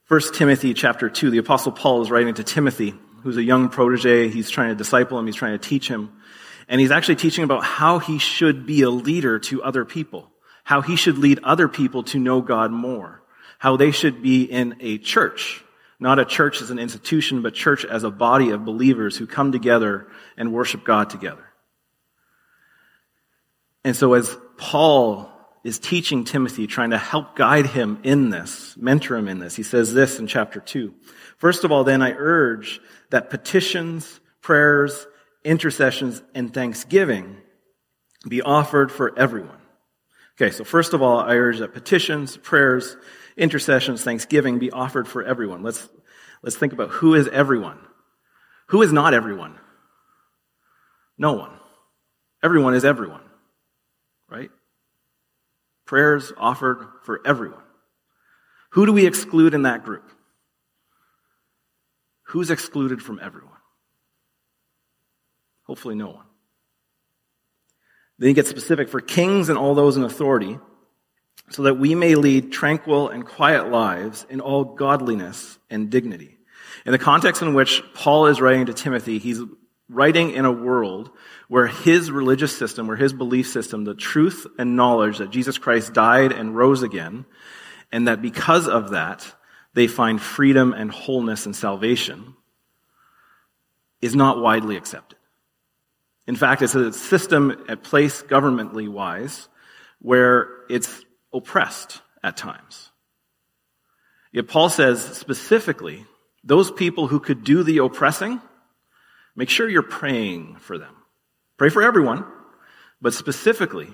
1 0.09 0.21
Timothy 0.35 0.75
chapter 0.75 1.09
2, 1.09 1.31
the 1.31 1.39
apostle 1.39 1.73
Paul 1.73 2.03
is 2.03 2.11
writing 2.11 2.35
to 2.35 2.45
Timothy, 2.45 2.95
who's 3.23 3.37
a 3.37 3.43
young 3.43 3.69
protege. 3.69 4.29
He's 4.29 4.51
trying 4.51 4.71
to 4.71 4.75
disciple 4.75 5.19
him, 5.19 5.27
he's 5.27 5.37
trying 5.37 5.59
to 5.59 5.69
teach 5.69 5.89
him. 5.89 6.13
And 6.69 6.81
he's 6.81 6.91
actually 6.91 7.17
teaching 7.17 7.45
about 7.45 7.65
how 7.65 7.99
he 7.99 8.19
should 8.19 8.67
be 8.67 8.83
a 8.83 8.91
leader 8.91 9.39
to 9.39 9.63
other 9.63 9.85
people, 9.85 10.31
how 10.65 10.81
he 10.81 10.97
should 10.97 11.19
lead 11.19 11.41
other 11.45 11.69
people 11.69 12.03
to 12.05 12.19
know 12.19 12.41
God 12.41 12.73
more, 12.73 13.23
how 13.59 13.77
they 13.77 13.91
should 13.91 14.23
be 14.23 14.43
in 14.43 14.77
a 14.81 14.99
church, 14.99 15.65
not 15.99 16.19
a 16.19 16.25
church 16.25 16.61
as 16.61 16.71
an 16.71 16.79
institution, 16.79 17.43
but 17.43 17.55
church 17.55 17.85
as 17.85 18.05
a 18.05 18.11
body 18.11 18.51
of 18.51 18.65
believers 18.65 19.17
who 19.17 19.27
come 19.27 19.53
together 19.53 20.09
and 20.37 20.53
worship 20.53 20.85
God 20.85 21.09
together. 21.11 21.45
And 23.85 23.97
so 23.97 24.15
as 24.15 24.37
Paul 24.57 25.32
is 25.65 25.79
teaching 25.79 26.25
Timothy, 26.25 26.67
trying 26.67 26.91
to 26.91 26.99
help 26.99 27.37
guide 27.37 27.67
him 27.67 27.99
in 28.03 28.31
this, 28.31 28.77
mentor 28.77 29.17
him 29.17 29.29
in 29.29 29.39
this, 29.39 29.55
he 29.55 29.63
says 29.63 29.95
this 29.95 30.19
in 30.19 30.27
chapter 30.27 30.61
2. 30.61 30.93
First 31.39 31.65
of 31.65 31.71
all, 31.71 31.85
then 31.85 32.03
I 32.03 32.13
urge 32.13 32.81
that 33.11 33.31
petitions, 33.31 34.21
prayers, 34.41 35.07
intercessions, 35.45 36.23
and 36.35 36.53
thanksgiving 36.53 37.37
be 38.29 38.43
offered 38.43 38.91
for 38.91 39.17
everyone. 39.19 39.59
Okay, 40.37 40.51
so 40.51 40.65
first 40.65 40.95
of 40.95 41.03
all, 41.03 41.19
I 41.19 41.35
urge 41.35 41.59
that 41.59 41.75
petitions, 41.75 42.37
prayers, 42.37 42.97
intercessions, 43.37 44.03
thanksgiving 44.03 44.59
be 44.59 44.71
offered 44.71 45.07
for 45.07 45.23
everyone. 45.23 45.63
Let's, 45.63 45.89
let's 46.43 46.57
think 46.57 46.73
about 46.73 46.91
who 46.91 47.15
is 47.15 47.29
everyone. 47.29 47.79
Who 48.69 48.83
is 48.83 48.93
not 48.93 49.15
everyone? 49.15 49.59
No 51.19 51.35
one. 51.35 51.53
Everyone 52.43 52.75
is 52.75 52.85
everyone? 52.85 53.21
Prayers 55.93 56.33
offered 56.39 56.89
for 57.03 57.21
everyone. 57.23 57.61
Who 58.71 58.87
do 58.87 58.95
we 58.95 59.07
exclude 59.07 59.53
in 59.53 59.65
that 59.65 59.85
group? 59.85 60.11
Who's 62.29 62.51
excluded 62.51 63.03
from 63.03 63.21
everyone? 63.23 63.59
Hopefully, 65.65 65.95
no 65.95 66.07
one. 66.07 66.25
Then 68.19 68.29
he 68.29 68.33
gets 68.33 68.49
specific 68.49 68.89
for 68.89 69.03
kings 69.03 69.51
and 69.51 69.59
all 69.59 69.75
those 69.75 69.99
in 69.99 70.03
authority, 70.03 70.59
so 71.51 71.65
that 71.65 71.75
we 71.75 71.95
may 71.95 72.15
lead 72.15 72.53
tranquil 72.53 73.11
and 73.11 73.27
quiet 73.27 73.69
lives 73.69 74.25
in 74.31 74.41
all 74.41 74.65
godliness 74.65 75.59
and 75.69 75.91
dignity. 75.91 76.39
In 76.87 76.93
the 76.93 76.99
context 76.99 77.43
in 77.43 77.53
which 77.53 77.83
Paul 77.93 78.29
is 78.29 78.41
writing 78.41 78.65
to 78.65 78.73
Timothy, 78.73 79.19
he's 79.19 79.43
writing 79.93 80.33
in 80.33 80.45
a 80.45 80.53
world 80.53 81.11
where 81.49 81.67
his 81.67 82.11
religious 82.11 82.57
system, 82.57 82.87
where 82.87 82.97
his 82.97 83.13
belief 83.13 83.49
system, 83.49 83.85
the 83.85 83.95
truth 83.95 84.47
and 84.59 84.77
knowledge 84.77 85.19
that 85.19 85.31
Jesus 85.31 85.59
Christ 85.59 85.93
died 85.93 86.33
and 86.33 86.57
rose 86.57 86.83
again, 86.83 87.25
and 87.91 88.09
that 88.09 88.23
because 88.23 88.69
of 88.69 88.91
that, 88.91 89.35
they 89.75 89.87
find 89.87 90.21
freedom 90.21 90.73
and 90.73 90.91
wholeness 90.91 91.47
and 91.47 91.55
salvation, 91.55 92.35
is 94.01 94.17
not 94.17 94.41
widely 94.41 94.77
accepted. 94.77 95.19
In 96.27 96.37
fact, 96.37 96.63
it's 96.63 96.75
a 96.75 96.93
system 96.93 97.65
at 97.69 97.83
place 97.83 98.23
governmentally 98.23 98.89
wise 98.89 99.49
where 99.99 100.49
it's 100.69 101.05
oppressed 101.33 102.01
at 102.23 102.37
times. 102.37 102.91
Yet 104.33 104.49
Paul 104.49 104.69
says 104.69 105.03
specifically, 105.03 106.07
those 106.45 106.71
people 106.71 107.07
who 107.07 107.21
could 107.21 107.45
do 107.45 107.63
the 107.63 107.79
oppressing, 107.79 108.41
make 109.35 109.49
sure 109.49 109.69
you're 109.69 109.83
praying 109.83 110.57
for 110.57 110.79
them. 110.79 110.95
Pray 111.57 111.69
for 111.69 111.83
everyone, 111.83 112.25
but 113.01 113.15
specifically, 113.15 113.89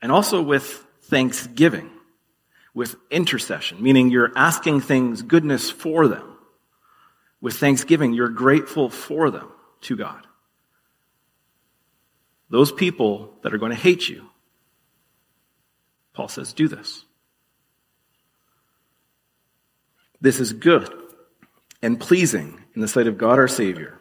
and 0.00 0.10
also 0.10 0.42
with 0.42 0.84
thanksgiving, 1.02 1.90
with 2.74 2.96
intercession, 3.10 3.82
meaning 3.82 4.10
you're 4.10 4.32
asking 4.36 4.80
things, 4.80 5.22
goodness 5.22 5.70
for 5.70 6.08
them. 6.08 6.38
With 7.40 7.54
thanksgiving, 7.54 8.12
you're 8.12 8.28
grateful 8.28 8.88
for 8.88 9.30
them 9.30 9.50
to 9.82 9.96
God. 9.96 10.26
Those 12.50 12.70
people 12.70 13.34
that 13.42 13.52
are 13.52 13.58
going 13.58 13.72
to 13.72 13.76
hate 13.76 14.08
you, 14.08 14.28
Paul 16.12 16.28
says, 16.28 16.52
do 16.52 16.68
this. 16.68 17.04
This 20.20 20.38
is 20.38 20.52
good 20.52 20.88
and 21.82 21.98
pleasing 21.98 22.60
in 22.74 22.80
the 22.80 22.88
sight 22.88 23.06
of 23.06 23.18
God 23.18 23.38
our 23.38 23.48
Savior, 23.48 23.98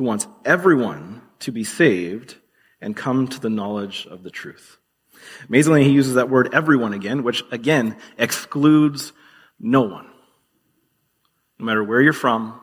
who 0.00 0.06
wants 0.06 0.26
everyone 0.46 1.20
to 1.40 1.52
be 1.52 1.62
saved 1.62 2.34
and 2.80 2.96
come 2.96 3.28
to 3.28 3.38
the 3.38 3.50
knowledge 3.50 4.06
of 4.10 4.22
the 4.22 4.30
truth. 4.30 4.78
Amazingly, 5.46 5.84
he 5.84 5.90
uses 5.90 6.14
that 6.14 6.30
word 6.30 6.54
everyone 6.54 6.94
again, 6.94 7.22
which 7.22 7.44
again 7.50 7.98
excludes 8.16 9.12
no 9.60 9.82
one. 9.82 10.08
No 11.58 11.66
matter 11.66 11.84
where 11.84 12.00
you're 12.00 12.14
from, 12.14 12.58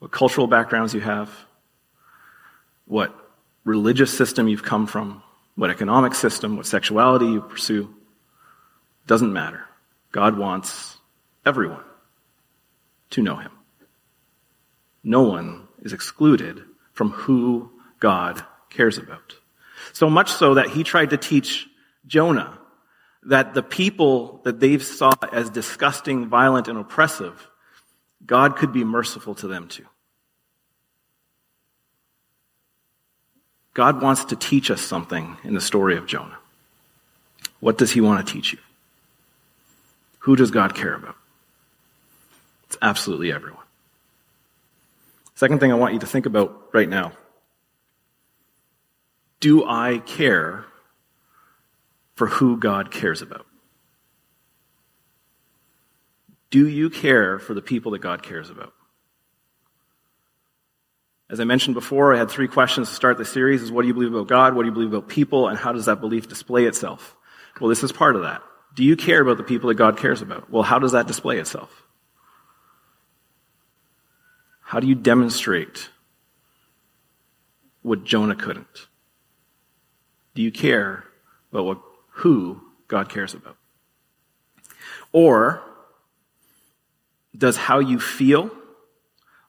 what 0.00 0.10
cultural 0.10 0.48
backgrounds 0.48 0.92
you 0.92 1.00
have, 1.00 1.30
what 2.86 3.14
religious 3.62 4.12
system 4.12 4.48
you've 4.48 4.64
come 4.64 4.88
from, 4.88 5.22
what 5.54 5.70
economic 5.70 6.12
system, 6.12 6.56
what 6.56 6.66
sexuality 6.66 7.26
you 7.26 7.40
pursue, 7.40 7.94
doesn't 9.06 9.32
matter. 9.32 9.64
God 10.10 10.36
wants 10.36 10.96
everyone 11.46 11.84
to 13.10 13.22
know 13.22 13.36
him. 13.36 13.52
No 15.04 15.22
one 15.22 15.68
is 15.82 15.92
excluded 15.92 16.62
from 16.92 17.10
who 17.10 17.70
God 18.00 18.42
cares 18.70 18.98
about. 18.98 19.34
So 19.92 20.08
much 20.08 20.30
so 20.30 20.54
that 20.54 20.68
he 20.68 20.84
tried 20.84 21.10
to 21.10 21.16
teach 21.16 21.68
Jonah 22.06 22.58
that 23.24 23.54
the 23.54 23.62
people 23.62 24.40
that 24.44 24.58
they've 24.58 24.82
saw 24.82 25.12
as 25.32 25.50
disgusting, 25.50 26.26
violent, 26.28 26.68
and 26.68 26.78
oppressive, 26.78 27.48
God 28.24 28.56
could 28.56 28.72
be 28.72 28.84
merciful 28.84 29.34
to 29.36 29.48
them 29.48 29.68
too. 29.68 29.86
God 33.74 34.02
wants 34.02 34.26
to 34.26 34.36
teach 34.36 34.70
us 34.70 34.80
something 34.80 35.36
in 35.44 35.54
the 35.54 35.60
story 35.60 35.96
of 35.96 36.06
Jonah. 36.06 36.38
What 37.60 37.78
does 37.78 37.92
he 37.92 38.00
want 38.00 38.26
to 38.26 38.32
teach 38.32 38.52
you? 38.52 38.58
Who 40.20 40.36
does 40.36 40.50
God 40.50 40.74
care 40.74 40.94
about? 40.94 41.16
It's 42.66 42.76
absolutely 42.82 43.32
everyone. 43.32 43.61
Second 45.42 45.58
thing 45.58 45.72
I 45.72 45.74
want 45.74 45.92
you 45.92 45.98
to 45.98 46.06
think 46.06 46.26
about 46.26 46.68
right 46.72 46.88
now. 46.88 47.10
Do 49.40 49.64
I 49.68 49.98
care 49.98 50.66
for 52.14 52.28
who 52.28 52.56
God 52.60 52.92
cares 52.92 53.22
about? 53.22 53.44
Do 56.50 56.68
you 56.68 56.90
care 56.90 57.40
for 57.40 57.54
the 57.54 57.60
people 57.60 57.90
that 57.90 57.98
God 57.98 58.22
cares 58.22 58.50
about? 58.50 58.72
As 61.28 61.40
I 61.40 61.44
mentioned 61.44 61.74
before, 61.74 62.14
I 62.14 62.18
had 62.18 62.30
three 62.30 62.46
questions 62.46 62.88
to 62.88 62.94
start 62.94 63.18
the 63.18 63.24
series 63.24 63.62
is 63.62 63.72
what 63.72 63.82
do 63.82 63.88
you 63.88 63.94
believe 63.94 64.14
about 64.14 64.28
God? 64.28 64.54
What 64.54 64.62
do 64.62 64.68
you 64.68 64.72
believe 64.72 64.94
about 64.94 65.08
people? 65.08 65.48
And 65.48 65.58
how 65.58 65.72
does 65.72 65.86
that 65.86 66.00
belief 66.00 66.28
display 66.28 66.66
itself? 66.66 67.16
Well, 67.60 67.68
this 67.68 67.82
is 67.82 67.90
part 67.90 68.14
of 68.14 68.22
that. 68.22 68.42
Do 68.76 68.84
you 68.84 68.94
care 68.94 69.20
about 69.20 69.38
the 69.38 69.42
people 69.42 69.70
that 69.70 69.74
God 69.74 69.96
cares 69.96 70.22
about? 70.22 70.52
Well, 70.52 70.62
how 70.62 70.78
does 70.78 70.92
that 70.92 71.08
display 71.08 71.38
itself? 71.38 71.81
How 74.72 74.80
do 74.80 74.86
you 74.86 74.94
demonstrate 74.94 75.90
what 77.82 78.04
Jonah 78.04 78.34
couldn't? 78.34 78.86
Do 80.34 80.40
you 80.40 80.50
care 80.50 81.04
about 81.50 81.66
what, 81.66 81.82
who 82.12 82.58
God 82.88 83.10
cares 83.10 83.34
about? 83.34 83.58
Or 85.12 85.62
does 87.36 87.58
how 87.58 87.80
you 87.80 88.00
feel 88.00 88.50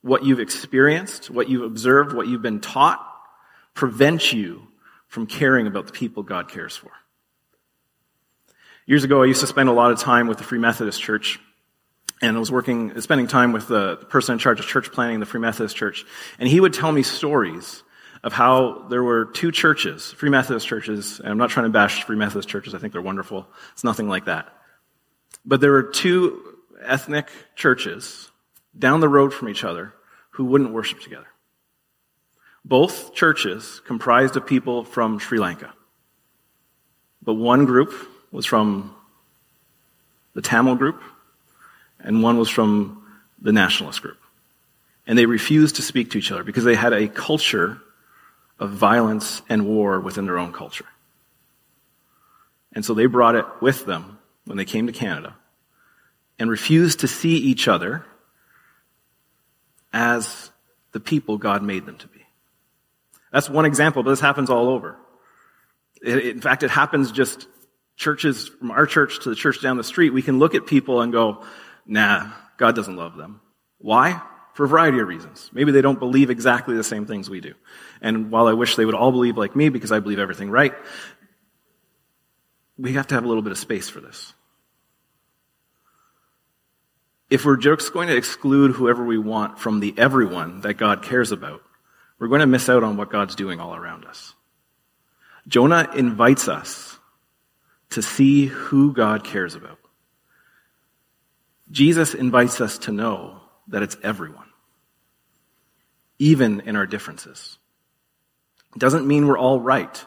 what 0.01 0.25
you've 0.25 0.41
experienced, 0.41 1.29
what 1.29 1.47
you've 1.47 1.63
observed, 1.63 2.12
what 2.12 2.27
you've 2.27 2.41
been 2.41 2.59
taught, 2.59 2.99
prevent 3.73 4.33
you 4.33 4.67
from 5.07 5.25
caring 5.25 5.67
about 5.67 5.86
the 5.86 5.93
people 5.93 6.23
God 6.23 6.49
cares 6.49 6.75
for. 6.75 6.91
Years 8.86 9.05
ago, 9.05 9.23
I 9.23 9.27
used 9.27 9.39
to 9.39 9.47
spend 9.47 9.69
a 9.69 9.71
lot 9.71 9.89
of 9.89 9.99
time 9.99 10.27
with 10.27 10.38
the 10.38 10.43
Free 10.43 10.59
Methodist 10.59 11.01
Church, 11.01 11.39
and 12.23 12.38
I 12.38 12.39
was 12.39 12.49
working, 12.49 12.99
spending 13.01 13.27
time 13.27 13.51
with 13.51 13.67
the 13.67 13.97
person 13.97 14.33
in 14.33 14.39
charge 14.39 14.62
of 14.62 14.65
church 14.65 14.93
planning 14.93 15.19
the 15.19 15.25
Free 15.25 15.41
Methodist 15.41 15.75
Church, 15.75 16.05
and 16.39 16.47
he 16.47 16.62
would 16.62 16.73
tell 16.73 16.89
me 16.89 17.03
stories 17.03 17.83
of 18.23 18.31
how 18.31 18.86
there 18.88 19.03
were 19.03 19.25
two 19.25 19.51
churches, 19.51 20.13
Free 20.13 20.29
Methodist 20.29 20.65
churches, 20.65 21.19
and 21.19 21.27
I'm 21.27 21.38
not 21.38 21.49
trying 21.49 21.65
to 21.65 21.69
bash 21.69 22.05
Free 22.05 22.15
Methodist 22.15 22.47
churches, 22.47 22.73
I 22.73 22.77
think 22.77 22.93
they're 22.93 23.01
wonderful. 23.01 23.45
It's 23.73 23.83
nothing 23.83 24.07
like 24.07 24.25
that. 24.25 24.47
But 25.43 25.59
there 25.59 25.73
were 25.73 25.83
two 25.83 26.41
ethnic 26.81 27.27
churches 27.55 28.31
down 28.77 29.01
the 29.01 29.09
road 29.09 29.33
from 29.33 29.49
each 29.49 29.65
other 29.65 29.93
who 30.29 30.45
wouldn't 30.45 30.71
worship 30.71 31.01
together. 31.01 31.27
Both 32.63 33.13
churches 33.13 33.81
comprised 33.86 34.38
of 34.38 34.47
people 34.47 34.86
from 34.86 35.19
Sri 35.19 35.39
Lanka. 35.39 35.73
But 37.21 37.33
one 37.33 37.65
group 37.65 37.93
was 38.31 38.45
from 38.45 38.95
the 40.33 40.41
Tamil 40.41 40.75
group, 40.75 41.03
and 42.04 42.22
one 42.22 42.38
was 42.38 42.50
from 42.50 43.04
the 43.42 43.52
nationalist 43.52 44.02
group. 44.02 44.18
And 45.08 45.18
they 45.18 45.26
refused 45.26 45.78
to 45.78 45.82
speak 45.82 46.12
to 46.12 46.18
each 46.18 46.32
other 46.32 46.44
because 46.44 46.63
they 46.63 46.76
had 46.76 46.94
a 46.94 47.08
culture 47.08 47.82
of 48.60 48.72
violence 48.72 49.42
and 49.50 49.66
war 49.66 50.00
within 50.00 50.26
their 50.26 50.38
own 50.38 50.54
culture. 50.54 50.86
And 52.74 52.86
so 52.86 52.94
they 52.94 53.06
brought 53.06 53.36
it 53.36 53.46
with 53.62 53.86
them 53.86 54.18
when 54.46 54.58
they 54.58 54.66
came 54.66 54.88
to 54.88 54.94
Canada 54.94 55.36
and 56.39 56.50
refused 56.50 57.02
to 57.02 57.08
see 57.08 57.38
each 57.38 57.68
other 57.68 58.06
as 59.92 60.52
the 60.92 61.00
people 61.00 61.38
God 61.38 61.63
made 61.63 61.86
them 61.86 61.98
to 61.98 62.08
be. 62.08 62.26
That's 63.32 63.50
one 63.50 63.66
example, 63.66 64.04
but 64.04 64.12
this 64.12 64.20
happens 64.20 64.50
all 64.50 64.70
over. 64.70 64.96
It, 66.02 66.26
in 66.26 66.42
fact, 66.42 66.63
it 66.63 66.70
happens 66.70 67.12
just 67.12 67.48
churches 67.96 68.48
from 68.48 68.72
our 68.72 68.86
church 68.86 69.20
to 69.24 69.30
the 69.30 69.36
church 69.36 69.62
down 69.62 69.78
the 69.78 69.84
street. 69.84 70.12
We 70.12 70.22
can 70.22 70.39
look 70.39 70.56
at 70.56 70.66
people 70.66 71.02
and 71.02 71.12
go, 71.12 71.44
nah, 71.86 72.32
God 72.58 72.76
doesn't 72.76 72.96
love 72.96 73.15
them. 73.17 73.41
Why? 73.80 74.22
For 74.54 74.65
a 74.65 74.67
variety 74.67 75.00
of 75.00 75.08
reasons. 75.08 75.50
Maybe 75.54 75.72
they 75.72 75.82
don't 75.82 76.00
believe 76.00 76.30
exactly 76.30 76.76
the 76.76 76.84
same 76.84 77.06
things 77.06 77.30
we 77.30 77.41
do. 77.41 77.54
And 78.02 78.32
while 78.32 78.48
I 78.48 78.54
wish 78.54 78.76
they 78.76 78.86
would 78.86 78.96
all 78.96 79.12
believe 79.12 79.38
like 79.38 79.56
me 79.56 79.69
because 79.69 79.91
I 79.91 80.00
believe 80.00 80.19
everything 80.19 80.52
right, 80.52 80.74
we 82.78 82.93
have 82.93 83.08
to 83.08 83.15
have 83.15 83.24
a 83.24 83.28
little 83.28 83.43
bit 83.43 83.52
of 83.52 83.58
space 83.58 83.89
for 83.89 84.00
this. 84.00 84.34
If 87.30 87.46
we're 87.46 87.58
just 87.58 87.93
going 87.93 88.10
to 88.10 88.15
exclude 88.15 88.72
whoever 88.72 89.04
we 89.04 89.17
want 89.17 89.58
from 89.58 89.80
the 89.80 89.93
everyone 89.98 90.62
that 90.62 90.76
God 90.76 91.02
cares 91.02 91.32
about, 91.32 91.63
we're 92.19 92.28
going 92.28 92.41
to 92.41 92.48
miss 92.48 92.69
out 92.69 92.84
on 92.84 92.96
what 92.96 93.10
God's 93.10 93.36
doing 93.36 93.60
all 93.60 93.76
around 93.76 94.06
us. 94.06 94.36
Jonah 95.48 95.89
invites 95.96 96.48
us 96.48 96.98
to 97.89 98.02
see 98.02 98.46
who 98.46 98.93
God 98.93 99.24
cares 99.24 99.56
about. 99.56 99.80
Jesus 101.73 102.13
invites 102.13 102.62
us 102.62 102.77
to 102.79 102.91
know 102.91 103.41
that 103.69 103.81
it's 103.81 103.97
everyone, 104.03 104.47
even 106.19 106.62
in 106.62 106.75
our 106.75 106.86
differences. 106.86 107.57
Doesn't 108.77 109.07
mean 109.07 109.27
we're 109.27 109.39
all 109.39 109.59
right. 109.59 110.05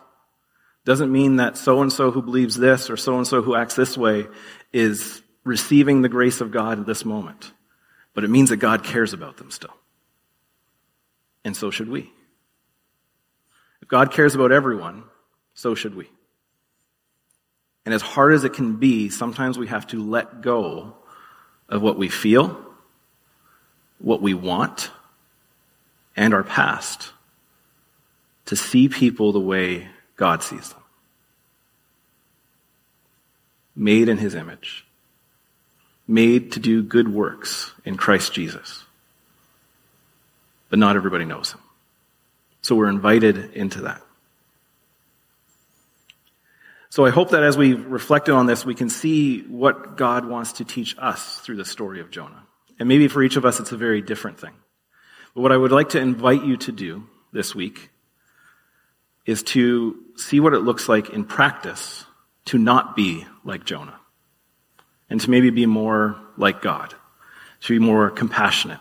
Doesn't 0.84 1.10
mean 1.10 1.36
that 1.36 1.56
so 1.56 1.82
and 1.82 1.92
so 1.92 2.12
who 2.12 2.22
believes 2.22 2.56
this 2.56 2.88
or 2.88 2.96
so 2.96 3.16
and 3.16 3.26
so 3.26 3.42
who 3.42 3.56
acts 3.56 3.74
this 3.74 3.98
way 3.98 4.28
is 4.72 5.20
receiving 5.42 6.02
the 6.02 6.08
grace 6.08 6.40
of 6.40 6.52
God 6.52 6.78
at 6.78 6.86
this 6.86 7.04
moment. 7.04 7.52
But 8.14 8.22
it 8.22 8.30
means 8.30 8.50
that 8.50 8.58
God 8.58 8.84
cares 8.84 9.12
about 9.12 9.36
them 9.36 9.50
still. 9.50 9.74
And 11.44 11.56
so 11.56 11.72
should 11.72 11.88
we. 11.88 12.12
If 13.82 13.88
God 13.88 14.12
cares 14.12 14.36
about 14.36 14.52
everyone, 14.52 15.02
so 15.54 15.74
should 15.74 15.96
we. 15.96 16.08
And 17.84 17.92
as 17.92 18.02
hard 18.02 18.34
as 18.34 18.44
it 18.44 18.52
can 18.52 18.76
be, 18.76 19.08
sometimes 19.08 19.58
we 19.58 19.66
have 19.66 19.88
to 19.88 20.00
let 20.00 20.42
go 20.42 20.96
of 21.68 21.82
what 21.82 21.98
we 21.98 22.08
feel, 22.08 22.60
what 23.98 24.22
we 24.22 24.34
want, 24.34 24.90
and 26.16 26.32
our 26.32 26.44
past 26.44 27.12
to 28.46 28.56
see 28.56 28.88
people 28.88 29.32
the 29.32 29.40
way 29.40 29.88
God 30.16 30.42
sees 30.42 30.70
them. 30.70 30.82
Made 33.74 34.08
in 34.08 34.18
his 34.18 34.34
image. 34.34 34.86
Made 36.08 36.52
to 36.52 36.60
do 36.60 36.82
good 36.82 37.12
works 37.12 37.72
in 37.84 37.96
Christ 37.96 38.32
Jesus. 38.32 38.84
But 40.70 40.78
not 40.78 40.96
everybody 40.96 41.24
knows 41.24 41.52
him. 41.52 41.60
So 42.62 42.74
we're 42.74 42.88
invited 42.88 43.52
into 43.54 43.82
that. 43.82 44.02
So 46.96 47.04
I 47.04 47.10
hope 47.10 47.32
that 47.32 47.42
as 47.42 47.58
we 47.58 47.74
reflected 47.74 48.32
on 48.32 48.46
this, 48.46 48.64
we 48.64 48.74
can 48.74 48.88
see 48.88 49.42
what 49.42 49.98
God 49.98 50.24
wants 50.24 50.54
to 50.54 50.64
teach 50.64 50.96
us 50.98 51.40
through 51.40 51.56
the 51.56 51.64
story 51.66 52.00
of 52.00 52.10
Jonah. 52.10 52.42
And 52.78 52.88
maybe 52.88 53.06
for 53.06 53.22
each 53.22 53.36
of 53.36 53.44
us, 53.44 53.60
it's 53.60 53.70
a 53.70 53.76
very 53.76 54.00
different 54.00 54.40
thing. 54.40 54.54
But 55.34 55.42
what 55.42 55.52
I 55.52 55.58
would 55.58 55.72
like 55.72 55.90
to 55.90 56.00
invite 56.00 56.42
you 56.42 56.56
to 56.56 56.72
do 56.72 57.06
this 57.34 57.54
week 57.54 57.90
is 59.26 59.42
to 59.42 60.02
see 60.16 60.40
what 60.40 60.54
it 60.54 60.60
looks 60.60 60.88
like 60.88 61.10
in 61.10 61.26
practice 61.26 62.06
to 62.46 62.56
not 62.56 62.96
be 62.96 63.26
like 63.44 63.66
Jonah. 63.66 64.00
And 65.10 65.20
to 65.20 65.28
maybe 65.28 65.50
be 65.50 65.66
more 65.66 66.18
like 66.38 66.62
God. 66.62 66.94
To 67.60 67.74
be 67.74 67.78
more 67.78 68.08
compassionate, 68.08 68.80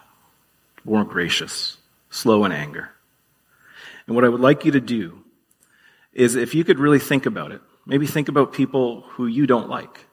more 0.86 1.04
gracious, 1.04 1.76
slow 2.10 2.46
in 2.46 2.54
anger. 2.54 2.92
And 4.08 4.16
what 4.16 4.24
I 4.24 4.30
would 4.30 4.40
like 4.40 4.64
you 4.64 4.72
to 4.72 4.80
do 4.80 5.22
is 6.14 6.38
if 6.38 6.56
you 6.56 6.64
could 6.64 6.80
really 6.80 7.00
think 7.00 7.26
about 7.26 7.52
it, 7.52 7.60
maybe 7.86 8.08
think 8.08 8.28
about 8.30 8.54
people 8.54 9.02
who 9.02 9.28
you 9.28 9.48
don't 9.48 9.70
like. 9.70 10.08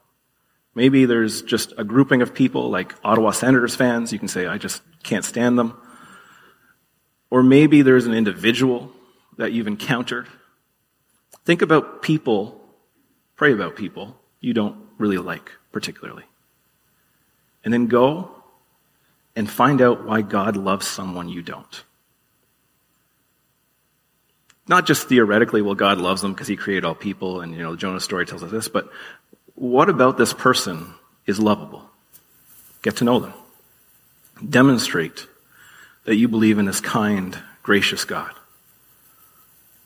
Maybe 0.75 1.05
there's 1.05 1.41
just 1.41 1.73
a 1.77 1.83
grouping 1.83 2.21
of 2.21 2.33
people 2.33 2.69
like 2.69 2.95
Ottawa 3.03 3.31
Senators 3.31 3.75
fans. 3.75 4.11
You 4.11 4.19
can 4.19 4.27
say, 4.27 4.47
I 4.47 4.57
just 4.57 4.81
can't 5.03 5.25
stand 5.25 5.57
them. 5.57 5.77
Or 7.29 7.43
maybe 7.43 7.81
there's 7.81 8.05
an 8.05 8.13
individual 8.13 8.91
that 9.37 9.51
you've 9.51 9.67
encountered. 9.67 10.27
Think 11.45 11.61
about 11.61 12.01
people, 12.01 12.59
pray 13.35 13.53
about 13.53 13.75
people 13.75 14.15
you 14.39 14.53
don't 14.53 14.77
really 14.97 15.17
like 15.17 15.51
particularly. 15.71 16.23
And 17.63 17.73
then 17.73 17.87
go 17.87 18.43
and 19.35 19.49
find 19.49 19.81
out 19.81 20.05
why 20.05 20.21
God 20.21 20.55
loves 20.55 20.85
someone 20.85 21.29
you 21.29 21.41
don't. 21.41 21.83
Not 24.67 24.85
just 24.85 25.07
theoretically, 25.09 25.61
well, 25.61 25.75
God 25.75 25.97
loves 25.97 26.21
them 26.21 26.33
because 26.33 26.47
he 26.47 26.55
created 26.55 26.85
all 26.85 26.95
people, 26.95 27.41
and, 27.41 27.53
you 27.53 27.61
know, 27.61 27.75
Jonah's 27.75 28.03
story 28.03 28.25
tells 28.25 28.43
us 28.43 28.51
this, 28.51 28.67
but 28.67 28.89
what 29.55 29.89
about 29.89 30.17
this 30.17 30.33
person 30.33 30.93
is 31.25 31.39
lovable? 31.39 31.89
Get 32.81 32.97
to 32.97 33.03
know 33.03 33.19
them. 33.19 33.33
Demonstrate 34.47 35.27
that 36.05 36.15
you 36.15 36.27
believe 36.27 36.59
in 36.59 36.65
this 36.65 36.81
kind, 36.81 37.37
gracious 37.61 38.05
God 38.05 38.31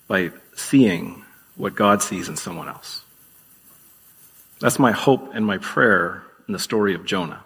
by 0.07 0.31
seeing 0.55 1.23
what 1.55 1.75
God 1.75 2.01
sees 2.01 2.29
in 2.29 2.37
someone 2.37 2.67
else. 2.67 3.01
That's 4.59 4.79
my 4.79 4.91
hope 4.91 5.33
and 5.35 5.45
my 5.45 5.57
prayer 5.57 6.23
in 6.47 6.53
the 6.53 6.59
story 6.59 6.95
of 6.95 7.05
Jonah. 7.05 7.43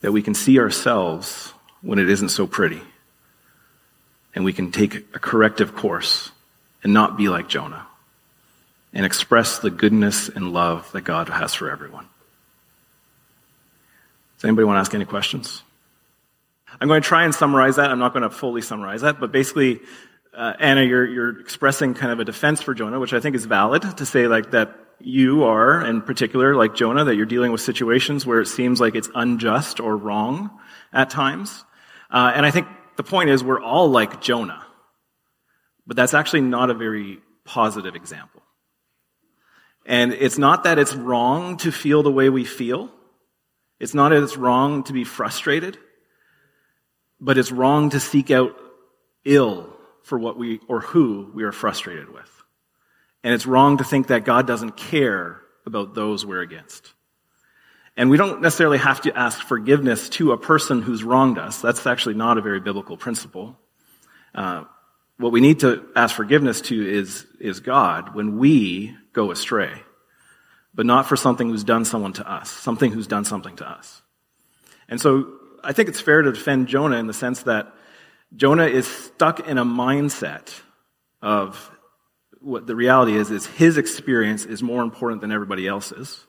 That 0.00 0.12
we 0.12 0.22
can 0.22 0.34
see 0.34 0.58
ourselves 0.60 1.52
when 1.82 1.98
it 1.98 2.08
isn't 2.08 2.30
so 2.30 2.46
pretty. 2.46 2.80
And 4.38 4.44
we 4.44 4.52
can 4.52 4.70
take 4.70 4.94
a 4.94 5.18
corrective 5.18 5.74
course 5.74 6.30
and 6.84 6.92
not 6.92 7.16
be 7.16 7.28
like 7.28 7.48
Jonah. 7.48 7.84
And 8.92 9.04
express 9.04 9.58
the 9.58 9.68
goodness 9.68 10.28
and 10.28 10.52
love 10.52 10.92
that 10.92 11.00
God 11.00 11.28
has 11.28 11.54
for 11.54 11.68
everyone. 11.68 12.06
Does 14.36 14.44
anybody 14.44 14.64
want 14.64 14.76
to 14.76 14.80
ask 14.82 14.94
any 14.94 15.06
questions? 15.06 15.64
I'm 16.80 16.86
going 16.86 17.02
to 17.02 17.08
try 17.08 17.24
and 17.24 17.34
summarize 17.34 17.74
that. 17.76 17.90
I'm 17.90 17.98
not 17.98 18.12
going 18.12 18.22
to 18.22 18.30
fully 18.30 18.62
summarize 18.62 19.00
that, 19.00 19.18
but 19.18 19.32
basically, 19.32 19.80
uh, 20.32 20.52
Anna, 20.60 20.84
you're, 20.84 21.04
you're 21.04 21.40
expressing 21.40 21.94
kind 21.94 22.12
of 22.12 22.20
a 22.20 22.24
defense 22.24 22.62
for 22.62 22.74
Jonah, 22.74 23.00
which 23.00 23.12
I 23.12 23.18
think 23.18 23.34
is 23.34 23.44
valid 23.44 23.82
to 23.96 24.06
say 24.06 24.28
like 24.28 24.52
that 24.52 24.72
you 25.00 25.42
are, 25.42 25.84
in 25.84 26.00
particular, 26.00 26.54
like 26.54 26.76
Jonah, 26.76 27.06
that 27.06 27.16
you're 27.16 27.26
dealing 27.26 27.50
with 27.50 27.60
situations 27.60 28.24
where 28.24 28.40
it 28.40 28.46
seems 28.46 28.80
like 28.80 28.94
it's 28.94 29.10
unjust 29.16 29.80
or 29.80 29.96
wrong 29.96 30.48
at 30.92 31.10
times. 31.10 31.64
Uh, 32.08 32.30
and 32.36 32.46
I 32.46 32.52
think 32.52 32.68
the 32.98 33.04
point 33.04 33.30
is 33.30 33.44
we're 33.44 33.62
all 33.62 33.88
like 33.88 34.20
Jonah. 34.20 34.66
But 35.86 35.96
that's 35.96 36.14
actually 36.14 36.40
not 36.40 36.68
a 36.68 36.74
very 36.74 37.20
positive 37.44 37.94
example. 37.94 38.42
And 39.86 40.12
it's 40.12 40.36
not 40.36 40.64
that 40.64 40.80
it's 40.80 40.94
wrong 40.94 41.58
to 41.58 41.70
feel 41.70 42.02
the 42.02 42.10
way 42.10 42.28
we 42.28 42.44
feel. 42.44 42.90
It's 43.78 43.94
not 43.94 44.08
that 44.08 44.22
it's 44.22 44.36
wrong 44.36 44.82
to 44.82 44.92
be 44.92 45.04
frustrated. 45.04 45.78
But 47.20 47.38
it's 47.38 47.52
wrong 47.52 47.90
to 47.90 48.00
seek 48.00 48.32
out 48.32 48.58
ill 49.24 49.72
for 50.02 50.18
what 50.18 50.36
we, 50.36 50.58
or 50.66 50.80
who 50.80 51.30
we 51.32 51.44
are 51.44 51.52
frustrated 51.52 52.12
with. 52.12 52.30
And 53.22 53.32
it's 53.32 53.46
wrong 53.46 53.78
to 53.78 53.84
think 53.84 54.08
that 54.08 54.24
God 54.24 54.48
doesn't 54.48 54.76
care 54.76 55.40
about 55.64 55.94
those 55.94 56.26
we're 56.26 56.42
against. 56.42 56.92
And 57.98 58.10
we 58.10 58.16
don't 58.16 58.40
necessarily 58.40 58.78
have 58.78 59.00
to 59.00 59.18
ask 59.18 59.40
forgiveness 59.40 60.08
to 60.10 60.30
a 60.30 60.38
person 60.38 60.82
who's 60.82 61.02
wronged 61.02 61.36
us. 61.36 61.60
That's 61.60 61.84
actually 61.84 62.14
not 62.14 62.38
a 62.38 62.40
very 62.40 62.60
biblical 62.60 62.96
principle. 62.96 63.58
Uh, 64.32 64.64
what 65.16 65.32
we 65.32 65.40
need 65.40 65.58
to 65.60 65.84
ask 65.96 66.14
forgiveness 66.14 66.60
to 66.60 66.88
is, 66.88 67.26
is 67.40 67.58
God 67.58 68.14
when 68.14 68.38
we 68.38 68.96
go 69.12 69.32
astray, 69.32 69.82
but 70.72 70.86
not 70.86 71.06
for 71.06 71.16
something 71.16 71.48
who's 71.48 71.64
done 71.64 71.84
someone 71.84 72.12
to 72.12 72.30
us, 72.30 72.48
something 72.48 72.92
who's 72.92 73.08
done 73.08 73.24
something 73.24 73.56
to 73.56 73.68
us. 73.68 74.00
And 74.88 75.00
so 75.00 75.32
I 75.64 75.72
think 75.72 75.88
it's 75.88 76.00
fair 76.00 76.22
to 76.22 76.30
defend 76.30 76.68
Jonah 76.68 76.98
in 76.98 77.08
the 77.08 77.12
sense 77.12 77.42
that 77.42 77.74
Jonah 78.36 78.66
is 78.66 78.86
stuck 78.86 79.48
in 79.48 79.58
a 79.58 79.64
mindset 79.64 80.52
of 81.20 81.68
what 82.40 82.68
the 82.68 82.76
reality 82.76 83.16
is, 83.16 83.32
is 83.32 83.44
his 83.44 83.76
experience 83.76 84.44
is 84.44 84.62
more 84.62 84.84
important 84.84 85.20
than 85.20 85.32
everybody 85.32 85.66
else's. 85.66 86.24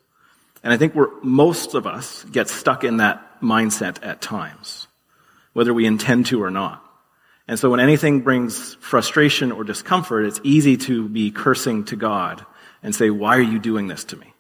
And 0.63 0.73
I 0.73 0.77
think 0.77 0.95
we're, 0.95 1.09
most 1.21 1.73
of 1.73 1.87
us 1.87 2.23
get 2.25 2.49
stuck 2.49 2.83
in 2.83 2.97
that 2.97 3.41
mindset 3.41 4.05
at 4.05 4.21
times, 4.21 4.87
whether 5.53 5.73
we 5.73 5.85
intend 5.85 6.27
to 6.27 6.43
or 6.43 6.51
not. 6.51 6.83
And 7.47 7.57
so 7.57 7.69
when 7.69 7.79
anything 7.79 8.21
brings 8.21 8.75
frustration 8.75 9.51
or 9.51 9.63
discomfort, 9.63 10.25
it's 10.25 10.39
easy 10.43 10.77
to 10.77 11.09
be 11.09 11.31
cursing 11.31 11.85
to 11.85 11.95
God 11.95 12.45
and 12.83 12.93
say, 12.93 13.09
why 13.09 13.37
are 13.37 13.41
you 13.41 13.59
doing 13.59 13.87
this 13.87 14.03
to 14.05 14.17
me? 14.17 14.33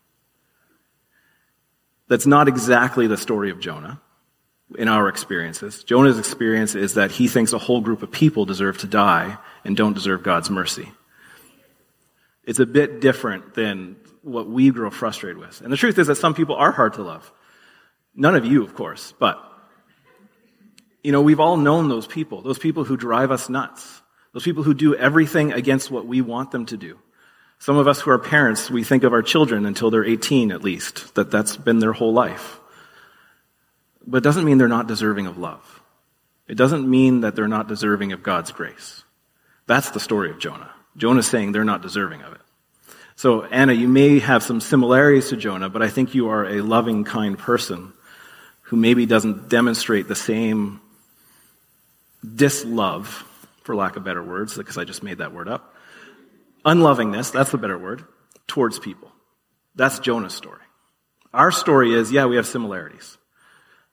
That's 2.07 2.27
not 2.27 2.47
exactly 2.47 3.07
the 3.07 3.17
story 3.17 3.49
of 3.51 3.59
Jonah 3.59 4.01
in 4.77 4.87
our 4.87 5.07
experiences. 5.07 5.83
Jonah's 5.83 6.19
experience 6.19 6.75
is 6.75 6.95
that 6.95 7.11
he 7.11 7.27
thinks 7.27 7.53
a 7.53 7.57
whole 7.57 7.81
group 7.81 8.03
of 8.03 8.11
people 8.11 8.45
deserve 8.45 8.77
to 8.79 8.87
die 8.87 9.37
and 9.63 9.75
don't 9.75 9.93
deserve 9.93 10.21
God's 10.21 10.49
mercy. 10.49 10.91
It's 12.49 12.57
a 12.57 12.65
bit 12.65 12.99
different 12.99 13.53
than 13.53 13.95
what 14.23 14.49
we 14.49 14.71
grow 14.71 14.89
frustrated 14.89 15.37
with. 15.37 15.61
And 15.61 15.71
the 15.71 15.77
truth 15.77 15.99
is 15.99 16.07
that 16.07 16.15
some 16.15 16.33
people 16.33 16.55
are 16.55 16.71
hard 16.71 16.93
to 16.93 17.03
love. 17.03 17.31
None 18.15 18.35
of 18.35 18.43
you, 18.43 18.63
of 18.63 18.73
course, 18.73 19.13
but 19.19 19.37
You 21.03 21.11
know, 21.11 21.21
we've 21.21 21.39
all 21.39 21.57
known 21.57 21.87
those 21.87 22.07
people, 22.07 22.41
those 22.41 22.59
people 22.59 22.83
who 22.83 22.97
drive 22.97 23.31
us 23.31 23.49
nuts, 23.49 24.01
those 24.33 24.43
people 24.43 24.63
who 24.63 24.73
do 24.73 24.95
everything 24.95 25.53
against 25.53 25.89
what 25.89 26.05
we 26.05 26.21
want 26.21 26.51
them 26.51 26.65
to 26.67 26.77
do. 26.77 26.99
Some 27.59 27.77
of 27.77 27.87
us 27.87 28.01
who 28.01 28.11
are 28.11 28.19
parents, 28.19 28.69
we 28.69 28.83
think 28.83 29.03
of 29.03 29.13
our 29.13 29.21
children 29.21 29.65
until 29.65 29.91
they're 29.91 30.03
18 30.05 30.51
at 30.51 30.63
least, 30.63 31.15
that 31.15 31.31
that's 31.31 31.55
been 31.55 31.79
their 31.79 31.93
whole 31.93 32.13
life. 32.13 32.59
But 34.05 34.17
it 34.17 34.23
doesn't 34.23 34.45
mean 34.45 34.57
they're 34.57 34.67
not 34.67 34.87
deserving 34.87 35.27
of 35.27 35.37
love. 35.37 35.81
It 36.47 36.55
doesn't 36.55 36.89
mean 36.89 37.21
that 37.21 37.35
they're 37.35 37.47
not 37.47 37.67
deserving 37.67 38.11
of 38.11 38.23
God's 38.23 38.51
grace. 38.51 39.03
That's 39.67 39.91
the 39.91 39.99
story 39.99 40.31
of 40.31 40.39
Jonah. 40.39 40.71
Jonah's 40.97 41.27
saying 41.27 41.51
they're 41.51 41.63
not 41.63 41.81
deserving 41.81 42.21
of 42.23 42.33
it. 42.33 42.38
So, 43.19 43.43
Anna, 43.43 43.73
you 43.73 43.89
may 43.89 44.19
have 44.19 44.43
some 44.43 44.61
similarities 44.61 45.27
to 45.27 45.35
Jonah, 45.35 45.67
but 45.67 45.81
I 45.81 45.89
think 45.89 46.15
you 46.15 46.29
are 46.29 46.45
a 46.45 46.61
loving, 46.61 47.03
kind 47.03 47.37
person 47.37 47.91
who 48.61 48.77
maybe 48.77 49.05
doesn't 49.05 49.49
demonstrate 49.49 50.07
the 50.07 50.15
same 50.15 50.79
dislove, 52.25 53.07
for 53.63 53.75
lack 53.75 53.97
of 53.97 54.05
better 54.05 54.23
words, 54.23 54.55
because 54.55 54.77
I 54.77 54.85
just 54.85 55.03
made 55.03 55.17
that 55.17 55.33
word 55.33 55.49
up. 55.49 55.75
Unlovingness, 56.63 57.31
that's 57.31 57.51
the 57.51 57.57
better 57.57 57.77
word, 57.77 58.05
towards 58.47 58.79
people. 58.79 59.11
That's 59.75 59.99
Jonah's 59.99 60.33
story. 60.33 60.63
Our 61.33 61.51
story 61.51 61.93
is, 61.93 62.13
yeah, 62.13 62.25
we 62.25 62.37
have 62.37 62.47
similarities. 62.47 63.17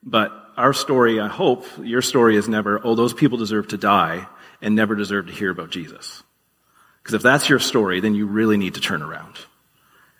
But 0.04 0.30
our 0.56 0.72
story, 0.72 1.18
I 1.18 1.26
hope, 1.26 1.66
your 1.82 2.00
story 2.00 2.36
is 2.36 2.48
never, 2.48 2.80
oh, 2.84 2.94
those 2.94 3.12
people 3.12 3.38
deserve 3.38 3.66
to 3.68 3.76
die 3.76 4.28
and 4.62 4.76
never 4.76 4.94
deserve 4.94 5.26
to 5.26 5.32
hear 5.32 5.50
about 5.50 5.70
Jesus. 5.70 6.22
Because 7.07 7.14
if 7.14 7.23
that's 7.23 7.49
your 7.49 7.61
story, 7.61 8.01
then 8.01 8.16
you 8.16 8.27
really 8.27 8.57
need 8.57 8.75
to 8.75 8.81
turn 8.81 9.01
around. 9.01 9.37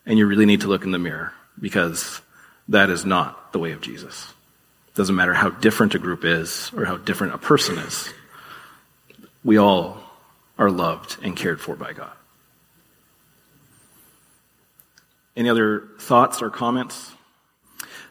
And 0.07 0.17
you 0.17 0.25
really 0.25 0.47
need 0.47 0.61
to 0.61 0.69
look 0.69 0.85
in 0.85 0.93
the 0.93 1.01
mirror 1.01 1.33
because 1.61 2.21
that 2.69 2.91
is 2.91 3.05
not 3.05 3.53
the 3.53 3.59
way 3.59 3.73
of 3.73 3.81
Jesus. 3.81 4.33
It 4.87 4.95
doesn't 4.95 5.17
matter 5.17 5.35
how 5.35 5.51
different 5.51 5.97
a 5.97 5.99
group 5.99 6.25
is 6.25 6.71
or 6.77 6.85
how 6.85 6.97
different 6.97 7.35
a 7.35 7.39
person 7.39 7.77
is. 7.79 8.09
We 9.43 9.57
all 9.57 9.99
are 10.61 10.71
loved 10.71 11.17
and 11.25 11.37
cared 11.37 11.61
for 11.61 11.75
by 11.75 11.93
God. 11.93 12.13
Any 15.37 15.51
other 15.51 15.89
thoughts 15.99 16.41
or 16.41 16.51
comments? 16.51 17.11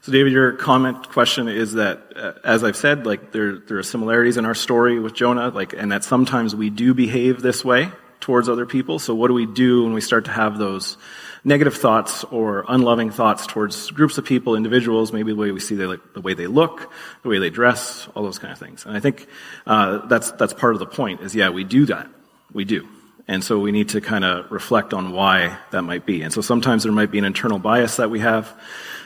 So, 0.01 0.11
David, 0.11 0.33
your 0.33 0.51
comment 0.51 1.07
question 1.11 1.47
is 1.47 1.75
that, 1.75 2.11
uh, 2.13 2.33
as 2.43 2.65
I've 2.65 2.75
said, 2.75 3.05
like 3.05 3.31
there 3.31 3.57
there 3.57 3.77
are 3.77 3.83
similarities 3.83 4.35
in 4.35 4.43
our 4.43 4.53
story 4.53 4.99
with 4.99 5.13
Jonah, 5.13 5.47
like, 5.47 5.71
and 5.71 5.93
that 5.93 6.03
sometimes 6.03 6.53
we 6.53 6.69
do 6.69 6.93
behave 6.93 7.41
this 7.41 7.63
way 7.63 7.89
towards 8.25 8.49
other 8.49 8.65
people. 8.65 8.97
So, 8.97 9.13
what 9.13 9.27
do 9.27 9.35
we 9.35 9.45
do 9.45 9.83
when 9.83 9.93
we 9.93 10.01
start 10.01 10.25
to 10.25 10.31
have 10.31 10.57
those 10.57 10.97
negative 11.43 11.75
thoughts 11.75 12.23
or 12.23 12.65
unloving 12.67 13.11
thoughts 13.11 13.45
towards 13.45 13.91
groups 13.91 14.17
of 14.17 14.25
people, 14.25 14.55
individuals, 14.55 15.13
maybe 15.13 15.31
the 15.31 15.37
way 15.37 15.51
we 15.51 15.59
see 15.59 15.75
they, 15.75 15.85
the 16.15 16.21
way 16.21 16.33
they 16.33 16.47
look, 16.47 16.91
the 17.21 17.29
way 17.29 17.37
they 17.37 17.51
dress, 17.51 18.07
all 18.15 18.23
those 18.23 18.39
kind 18.39 18.51
of 18.51 18.57
things. 18.57 18.83
And 18.83 18.97
I 18.97 18.99
think 18.99 19.27
uh, 19.67 20.07
that's 20.07 20.31
that's 20.31 20.53
part 20.53 20.73
of 20.73 20.79
the 20.79 20.87
point. 20.87 21.21
Is 21.21 21.35
yeah, 21.35 21.51
we 21.51 21.63
do 21.63 21.85
that, 21.85 22.09
we 22.51 22.65
do. 22.65 22.87
And 23.27 23.43
so 23.43 23.59
we 23.59 23.71
need 23.71 23.89
to 23.89 24.01
kind 24.01 24.25
of 24.25 24.51
reflect 24.51 24.91
on 24.95 25.11
why 25.11 25.55
that 25.69 25.83
might 25.83 26.07
be. 26.07 26.23
And 26.23 26.33
so 26.33 26.41
sometimes 26.41 26.81
there 26.81 26.91
might 26.91 27.11
be 27.11 27.19
an 27.19 27.25
internal 27.25 27.59
bias 27.59 27.97
that 27.97 28.09
we 28.09 28.21
have 28.21 28.51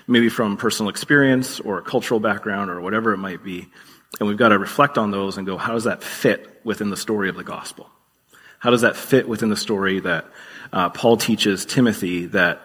maybe 0.07 0.29
from 0.29 0.55
personal 0.55 0.89
experience 0.89 1.59
or 1.59 1.79
a 1.79 1.81
cultural 1.81 2.21
background 2.21 2.71
or 2.71 2.79
whatever 2.79 3.13
it 3.13 3.17
might 3.17 3.43
be. 3.43 3.67
And 4.17 4.29
we've 4.29 4.37
got 4.37 4.49
to 4.49 4.57
reflect 4.57 4.97
on 4.97 5.11
those 5.11 5.37
and 5.37 5.45
go, 5.45 5.57
how 5.57 5.73
does 5.73 5.83
that 5.83 6.03
fit 6.03 6.61
within 6.63 6.89
the 6.89 6.97
story 6.97 7.27
of 7.27 7.35
the 7.35 7.43
gospel? 7.43 7.89
How 8.59 8.69
does 8.69 8.81
that 8.81 8.95
fit 8.95 9.27
within 9.27 9.49
the 9.49 9.55
story 9.55 10.01
that 10.01 10.25
uh, 10.71 10.89
Paul 10.89 11.17
teaches 11.17 11.65
Timothy 11.65 12.27
that 12.27 12.61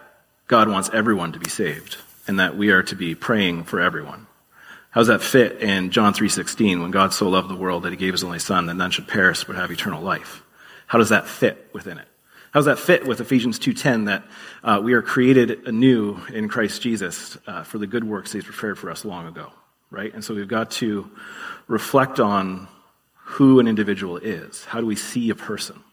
God 0.47 0.69
wants 0.69 0.89
everyone 0.93 1.31
to 1.31 1.39
be 1.39 1.49
saved 1.49 1.97
and 2.27 2.39
that 2.39 2.57
we 2.57 2.69
are 2.69 2.83
to 2.83 2.95
be 2.95 3.15
praying 3.15 3.63
for 3.63 3.79
everyone? 3.79 4.27
How 4.91 5.01
does 5.01 5.07
that 5.07 5.21
fit 5.21 5.61
in 5.61 5.91
John 5.91 6.13
3.16 6.13 6.81
when 6.81 6.91
God 6.91 7.13
so 7.13 7.27
loved 7.27 7.49
the 7.49 7.55
world 7.55 7.83
that 7.83 7.91
he 7.91 7.97
gave 7.97 8.13
his 8.13 8.23
only 8.23 8.39
son 8.39 8.67
that 8.67 8.75
none 8.75 8.91
should 8.91 9.07
perish 9.07 9.43
but 9.43 9.55
have 9.55 9.71
eternal 9.71 10.01
life? 10.01 10.43
How 10.87 10.99
does 10.99 11.09
that 11.09 11.27
fit 11.27 11.69
within 11.73 11.97
it? 11.97 12.07
How 12.51 12.59
does 12.59 12.65
that 12.65 12.79
fit 12.79 13.05
with 13.05 13.19
Ephesians 13.19 13.59
2.10 13.59 14.05
that 14.05 14.23
uh, 14.63 14.79
we 14.81 14.93
are 14.93 15.01
created 15.01 15.67
anew 15.67 16.17
in 16.33 16.47
Christ 16.47 16.81
Jesus 16.81 17.37
uh, 17.47 17.63
for 17.63 17.77
the 17.77 17.87
good 17.87 18.05
works 18.05 18.31
he's 18.31 18.45
prepared 18.45 18.79
for 18.79 18.89
us 18.89 19.03
long 19.03 19.27
ago, 19.27 19.51
right? 19.91 20.13
And 20.13 20.23
so 20.23 20.33
we've 20.33 20.47
got 20.47 20.71
to 20.71 21.11
reflect 21.67 22.21
on 22.21 22.69
who 23.25 23.59
an 23.59 23.67
individual 23.67 24.17
is. 24.17 24.63
How 24.65 24.79
do 24.79 24.85
we 24.85 24.95
see 24.95 25.29
a 25.29 25.35
person, 25.35 25.83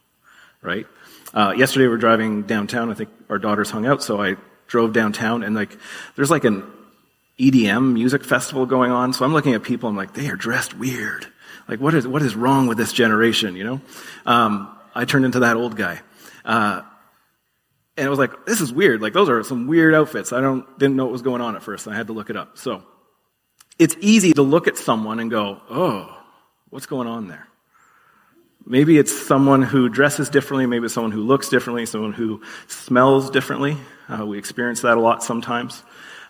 right? 0.60 0.86
Uh, 1.34 1.54
yesterday 1.56 1.84
we 1.84 1.88
were 1.88 1.96
driving 1.96 2.42
downtown. 2.42 2.90
I 2.90 2.94
think 2.94 3.08
our 3.28 3.38
daughters 3.38 3.70
hung 3.70 3.86
out, 3.86 4.02
so 4.02 4.22
I 4.22 4.36
drove 4.66 4.92
downtown 4.92 5.42
and 5.42 5.54
like, 5.54 5.76
there's 6.14 6.30
like 6.30 6.44
an 6.44 6.70
EDM 7.38 7.94
music 7.94 8.24
festival 8.24 8.66
going 8.66 8.92
on. 8.92 9.12
So 9.12 9.24
I'm 9.24 9.32
looking 9.32 9.54
at 9.54 9.62
people. 9.62 9.88
I'm 9.88 9.96
like, 9.96 10.14
they 10.14 10.28
are 10.28 10.36
dressed 10.36 10.74
weird. 10.74 11.26
Like, 11.68 11.80
what 11.80 11.94
is 11.94 12.06
what 12.06 12.22
is 12.22 12.34
wrong 12.34 12.66
with 12.66 12.76
this 12.76 12.92
generation? 12.92 13.56
You 13.56 13.64
know, 13.64 13.80
um, 14.26 14.76
I 14.94 15.04
turned 15.04 15.24
into 15.24 15.40
that 15.40 15.56
old 15.56 15.76
guy. 15.76 16.00
Uh, 16.44 16.82
and 17.96 18.06
it 18.06 18.10
was 18.10 18.18
like, 18.18 18.46
this 18.46 18.60
is 18.60 18.72
weird. 18.72 19.02
Like, 19.02 19.12
those 19.12 19.28
are 19.28 19.42
some 19.42 19.66
weird 19.66 19.94
outfits. 19.94 20.32
I 20.32 20.40
don't, 20.40 20.66
didn't 20.78 20.96
know 20.96 21.04
what 21.04 21.12
was 21.12 21.22
going 21.22 21.42
on 21.42 21.56
at 21.56 21.62
first. 21.62 21.86
I 21.86 21.94
had 21.94 22.06
to 22.06 22.14
look 22.14 22.30
it 22.30 22.36
up. 22.36 22.56
So, 22.56 22.82
it's 23.78 23.96
easy 24.00 24.32
to 24.32 24.42
look 24.42 24.66
at 24.66 24.78
someone 24.78 25.20
and 25.20 25.30
go, 25.30 25.60
oh, 25.68 26.21
what's 26.72 26.87
going 26.87 27.06
on 27.06 27.28
there? 27.28 27.46
Maybe 28.64 28.96
it's 28.96 29.12
someone 29.12 29.61
who 29.61 29.90
dresses 29.90 30.30
differently. 30.30 30.64
Maybe 30.64 30.87
it's 30.87 30.94
someone 30.94 31.12
who 31.12 31.20
looks 31.20 31.50
differently, 31.50 31.85
someone 31.85 32.14
who 32.14 32.40
smells 32.66 33.28
differently. 33.28 33.76
Uh, 34.08 34.24
we 34.24 34.38
experience 34.38 34.80
that 34.80 34.96
a 34.96 35.00
lot 35.00 35.22
sometimes. 35.22 35.82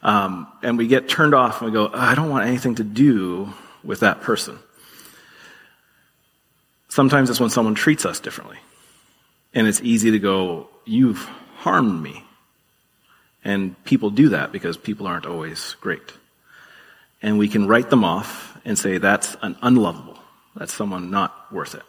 Um, 0.02 0.48
and 0.62 0.76
we 0.76 0.88
get 0.88 1.09
turned 1.09 1.33
off 1.33 1.62
and 1.62 1.70
we 1.70 1.72
go, 1.72 1.90
I 1.94 2.16
don't 2.16 2.28
want 2.28 2.46
anything 2.46 2.74
to 2.76 2.85
do 2.85 3.52
with 3.85 4.00
that 4.00 4.22
person. 4.22 4.59
Sometimes 6.88 7.31
it's 7.31 7.38
when 7.38 7.50
someone 7.50 7.76
treats 7.76 8.05
us 8.05 8.18
differently. 8.18 8.59
And 9.55 9.68
it's 9.68 9.81
easy 9.81 10.11
to 10.11 10.18
go, 10.18 10.68
You've 10.85 11.22
harmed 11.59 12.02
me. 12.02 12.24
And 13.44 13.81
people 13.85 14.11
do 14.11 14.31
that 14.31 14.50
because 14.50 14.76
people 14.76 15.07
aren't 15.07 15.26
always 15.26 15.76
great. 15.81 16.12
And 17.20 17.38
we 17.38 17.46
can 17.46 17.68
write 17.68 17.90
them 17.90 18.02
off 18.02 18.59
and 18.64 18.76
say, 18.76 18.98
That's 18.98 19.37
an 19.42 19.57
unlovable. 19.62 20.12
That's 20.56 20.72
someone 20.72 21.10
not 21.10 21.52
worth 21.52 21.74
it. 21.74 21.82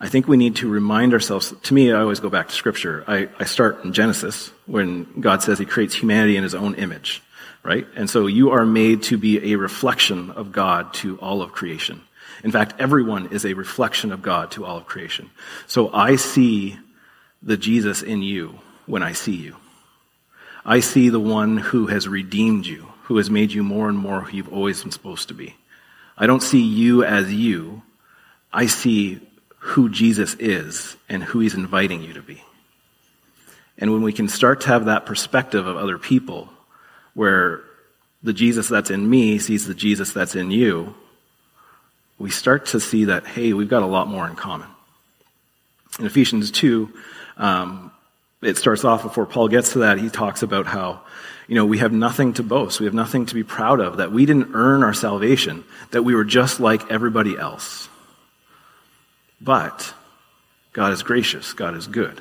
I 0.00 0.08
think 0.08 0.26
we 0.26 0.36
need 0.36 0.56
to 0.56 0.68
remind 0.68 1.12
ourselves. 1.12 1.54
To 1.62 1.74
me, 1.74 1.92
I 1.92 2.00
always 2.00 2.18
go 2.18 2.28
back 2.28 2.48
to 2.48 2.54
Scripture. 2.54 3.04
I, 3.06 3.28
I 3.38 3.44
start 3.44 3.84
in 3.84 3.92
Genesis 3.92 4.50
when 4.66 5.20
God 5.20 5.42
says 5.42 5.58
He 5.60 5.64
creates 5.64 5.94
humanity 5.94 6.36
in 6.36 6.42
His 6.42 6.56
own 6.56 6.74
image, 6.74 7.22
right? 7.62 7.86
And 7.94 8.10
so 8.10 8.26
you 8.26 8.50
are 8.50 8.66
made 8.66 9.04
to 9.04 9.16
be 9.16 9.52
a 9.52 9.56
reflection 9.56 10.32
of 10.32 10.50
God 10.50 10.92
to 10.94 11.20
all 11.20 11.40
of 11.40 11.52
creation. 11.52 12.00
In 12.42 12.50
fact, 12.50 12.74
everyone 12.80 13.28
is 13.32 13.46
a 13.46 13.54
reflection 13.54 14.10
of 14.10 14.22
God 14.22 14.50
to 14.52 14.64
all 14.64 14.78
of 14.78 14.86
creation. 14.86 15.30
So 15.68 15.92
I 15.92 16.16
see 16.16 16.76
the 17.40 17.56
Jesus 17.56 18.02
in 18.02 18.22
you 18.22 18.58
when 18.86 19.04
I 19.04 19.12
see 19.12 19.36
you. 19.36 19.56
I 20.64 20.80
see 20.80 21.08
the 21.08 21.20
one 21.20 21.58
who 21.58 21.86
has 21.86 22.08
redeemed 22.08 22.66
you, 22.66 22.88
who 23.04 23.18
has 23.18 23.30
made 23.30 23.52
you 23.52 23.62
more 23.62 23.88
and 23.88 23.98
more 23.98 24.22
who 24.22 24.36
you've 24.36 24.52
always 24.52 24.82
been 24.82 24.92
supposed 24.92 25.28
to 25.28 25.34
be. 25.34 25.54
I 26.22 26.26
don't 26.28 26.40
see 26.40 26.62
you 26.62 27.02
as 27.02 27.34
you. 27.34 27.82
I 28.52 28.66
see 28.66 29.18
who 29.58 29.88
Jesus 29.88 30.34
is 30.34 30.96
and 31.08 31.20
who 31.20 31.40
he's 31.40 31.54
inviting 31.54 32.04
you 32.04 32.12
to 32.12 32.22
be. 32.22 32.40
And 33.76 33.92
when 33.92 34.02
we 34.02 34.12
can 34.12 34.28
start 34.28 34.60
to 34.60 34.68
have 34.68 34.84
that 34.84 35.04
perspective 35.04 35.66
of 35.66 35.76
other 35.76 35.98
people, 35.98 36.48
where 37.14 37.64
the 38.22 38.32
Jesus 38.32 38.68
that's 38.68 38.88
in 38.88 39.10
me 39.10 39.40
sees 39.40 39.66
the 39.66 39.74
Jesus 39.74 40.12
that's 40.12 40.36
in 40.36 40.52
you, 40.52 40.94
we 42.20 42.30
start 42.30 42.66
to 42.66 42.78
see 42.78 43.06
that, 43.06 43.26
hey, 43.26 43.52
we've 43.52 43.68
got 43.68 43.82
a 43.82 43.86
lot 43.86 44.06
more 44.06 44.28
in 44.28 44.36
common. 44.36 44.68
In 45.98 46.06
Ephesians 46.06 46.52
2, 46.52 46.88
um, 47.36 47.91
it 48.42 48.58
starts 48.58 48.84
off 48.84 49.02
before 49.02 49.26
Paul 49.26 49.48
gets 49.48 49.72
to 49.72 49.80
that, 49.80 49.98
he 49.98 50.10
talks 50.10 50.42
about 50.42 50.66
how, 50.66 51.00
you 51.46 51.54
know, 51.54 51.64
we 51.64 51.78
have 51.78 51.92
nothing 51.92 52.34
to 52.34 52.42
boast. 52.42 52.80
We 52.80 52.86
have 52.86 52.94
nothing 52.94 53.26
to 53.26 53.34
be 53.34 53.44
proud 53.44 53.80
of, 53.80 53.98
that 53.98 54.12
we 54.12 54.26
didn't 54.26 54.54
earn 54.54 54.82
our 54.82 54.94
salvation, 54.94 55.64
that 55.90 56.02
we 56.02 56.14
were 56.14 56.24
just 56.24 56.60
like 56.60 56.90
everybody 56.90 57.38
else. 57.38 57.88
But 59.40 59.94
God 60.72 60.92
is 60.92 61.02
gracious, 61.02 61.52
God 61.52 61.76
is 61.76 61.86
good. 61.86 62.20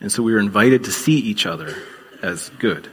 And 0.00 0.10
so 0.10 0.22
we 0.22 0.34
are 0.34 0.38
invited 0.38 0.84
to 0.84 0.92
see 0.92 1.18
each 1.18 1.46
other 1.46 1.74
as 2.22 2.48
good, 2.58 2.88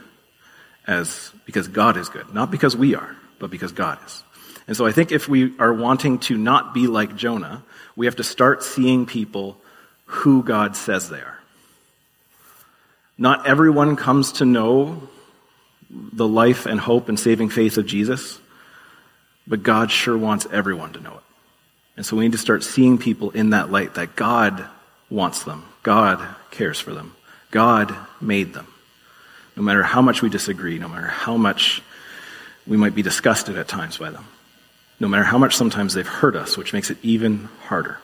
as, 0.86 1.32
because 1.46 1.68
God 1.68 1.96
is 1.96 2.08
good. 2.08 2.32
Not 2.34 2.50
because 2.50 2.76
we 2.76 2.94
are, 2.94 3.16
but 3.38 3.50
because 3.50 3.72
God 3.72 3.98
is. 4.06 4.22
And 4.66 4.76
so 4.76 4.86
I 4.86 4.92
think 4.92 5.12
if 5.12 5.28
we 5.28 5.58
are 5.58 5.72
wanting 5.72 6.18
to 6.20 6.36
not 6.36 6.74
be 6.74 6.86
like 6.86 7.16
Jonah, 7.16 7.64
we 7.96 8.06
have 8.06 8.16
to 8.16 8.24
start 8.24 8.62
seeing 8.62 9.06
people 9.06 9.56
who 10.04 10.42
God 10.42 10.76
says 10.76 11.08
they 11.08 11.20
are. 11.20 11.38
Not 13.18 13.46
everyone 13.46 13.96
comes 13.96 14.32
to 14.32 14.44
know 14.44 15.02
the 15.90 16.28
life 16.28 16.66
and 16.66 16.78
hope 16.78 17.08
and 17.08 17.18
saving 17.18 17.48
faith 17.48 17.76
of 17.76 17.86
Jesus, 17.86 18.38
but 19.46 19.62
God 19.62 19.90
sure 19.90 20.16
wants 20.16 20.46
everyone 20.52 20.92
to 20.92 21.00
know 21.00 21.14
it. 21.14 21.22
And 21.96 22.06
so 22.06 22.16
we 22.16 22.24
need 22.24 22.32
to 22.32 22.38
start 22.38 22.62
seeing 22.62 22.96
people 22.96 23.30
in 23.30 23.50
that 23.50 23.72
light 23.72 23.94
that 23.94 24.14
God 24.14 24.64
wants 25.10 25.42
them, 25.42 25.64
God 25.82 26.22
cares 26.50 26.78
for 26.78 26.94
them, 26.94 27.16
God 27.50 27.94
made 28.20 28.54
them. 28.54 28.66
No 29.56 29.62
matter 29.64 29.82
how 29.82 30.00
much 30.02 30.22
we 30.22 30.28
disagree, 30.28 30.78
no 30.78 30.88
matter 30.88 31.08
how 31.08 31.36
much 31.36 31.82
we 32.66 32.76
might 32.76 32.94
be 32.94 33.02
disgusted 33.02 33.58
at 33.58 33.66
times 33.66 33.96
by 33.96 34.10
them. 34.10 34.24
no 35.00 35.08
matter 35.08 35.24
how 35.24 35.38
much 35.38 35.56
sometimes 35.56 35.94
they've 35.94 36.06
hurt 36.06 36.36
us, 36.36 36.56
which 36.56 36.72
makes 36.72 36.90
it 36.90 36.98
even 37.02 37.48
harder. 37.66 37.98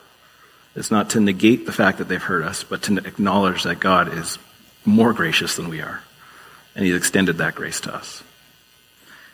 It's 0.76 0.90
not 0.90 1.10
to 1.10 1.20
negate 1.20 1.66
the 1.66 1.72
fact 1.72 1.98
that 1.98 2.08
they've 2.08 2.22
hurt 2.22 2.44
us, 2.44 2.64
but 2.64 2.82
to 2.82 2.96
acknowledge 2.98 3.64
that 3.64 3.80
God 3.80 4.16
is 4.16 4.38
more 4.85 5.12
gracious 5.12 5.57
than 5.57 5.68
we 5.68 5.80
are. 5.80 6.03
And 6.74 6.85
He's 6.85 6.97
extended 6.97 7.39
that 7.39 7.55
grace 7.55 7.80
to 7.80 7.95
us. 7.95 8.22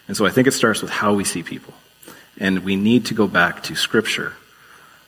And 0.09 0.16
so 0.16 0.26
I 0.26 0.30
think 0.30 0.48
it 0.48 0.53
starts 0.53 0.82
with 0.82 0.90
how 0.90 1.14
we 1.14 1.24
see 1.24 1.42
people. 1.42 1.74
And 2.38 2.64
we 2.64 2.76
need 2.76 3.07
to 3.07 3.14
go 3.14 3.26
back 3.26 3.62
to 3.64 3.74
Scripture 3.74 4.34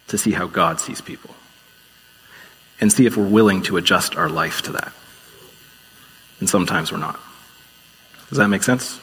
to 0.09 0.19
see 0.19 0.33
how 0.33 0.47
God 0.47 0.81
sees 0.81 1.01
people. 1.01 1.35
And 2.81 2.93
see 2.93 3.07
if 3.07 3.17
we're 3.17 3.29
willing 3.29 3.63
to 3.65 3.77
adjust 3.77 4.17
our 4.17 4.29
life 4.29 4.63
to 4.63 4.73
that. 4.73 4.93
And 6.41 6.49
sometimes 6.49 6.91
we're 6.91 6.99
not. 6.99 7.21
Does 8.29 8.39
that 8.39 8.49
make 8.49 8.63
sense? 8.63 8.99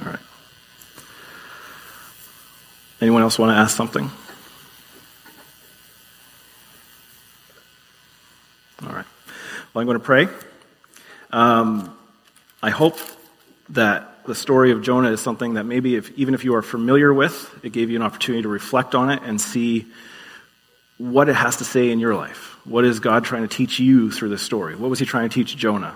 All 0.00 0.08
right. 0.08 0.18
Anyone 3.00 3.22
else 3.22 3.38
want 3.38 3.50
to 3.50 3.56
ask 3.56 3.76
something? 3.76 4.10
All 8.82 8.92
right. 8.92 9.04
Well, 9.74 9.82
I'm 9.82 9.86
going 9.86 9.98
to 9.98 10.04
pray. 10.04 10.28
Um, 11.30 11.94
I 12.62 12.70
hope 12.70 12.98
that 13.70 14.24
the 14.24 14.34
story 14.34 14.72
of 14.72 14.80
Jonah 14.80 15.10
is 15.10 15.20
something 15.20 15.54
that 15.54 15.64
maybe, 15.64 15.94
if, 15.94 16.10
even 16.18 16.32
if 16.32 16.42
you 16.42 16.54
are 16.54 16.62
familiar 16.62 17.12
with, 17.12 17.54
it 17.62 17.72
gave 17.72 17.90
you 17.90 17.96
an 17.96 18.02
opportunity 18.02 18.42
to 18.42 18.48
reflect 18.48 18.94
on 18.94 19.10
it 19.10 19.20
and 19.24 19.38
see 19.38 19.84
what 20.96 21.28
it 21.28 21.34
has 21.34 21.58
to 21.58 21.64
say 21.64 21.90
in 21.90 21.98
your 21.98 22.14
life. 22.14 22.56
What 22.64 22.86
is 22.86 22.98
God 22.98 23.24
trying 23.24 23.42
to 23.42 23.48
teach 23.48 23.78
you 23.78 24.10
through 24.10 24.30
this 24.30 24.40
story? 24.40 24.74
What 24.74 24.88
was 24.88 24.98
he 24.98 25.04
trying 25.04 25.28
to 25.28 25.34
teach 25.34 25.54
Jonah? 25.54 25.94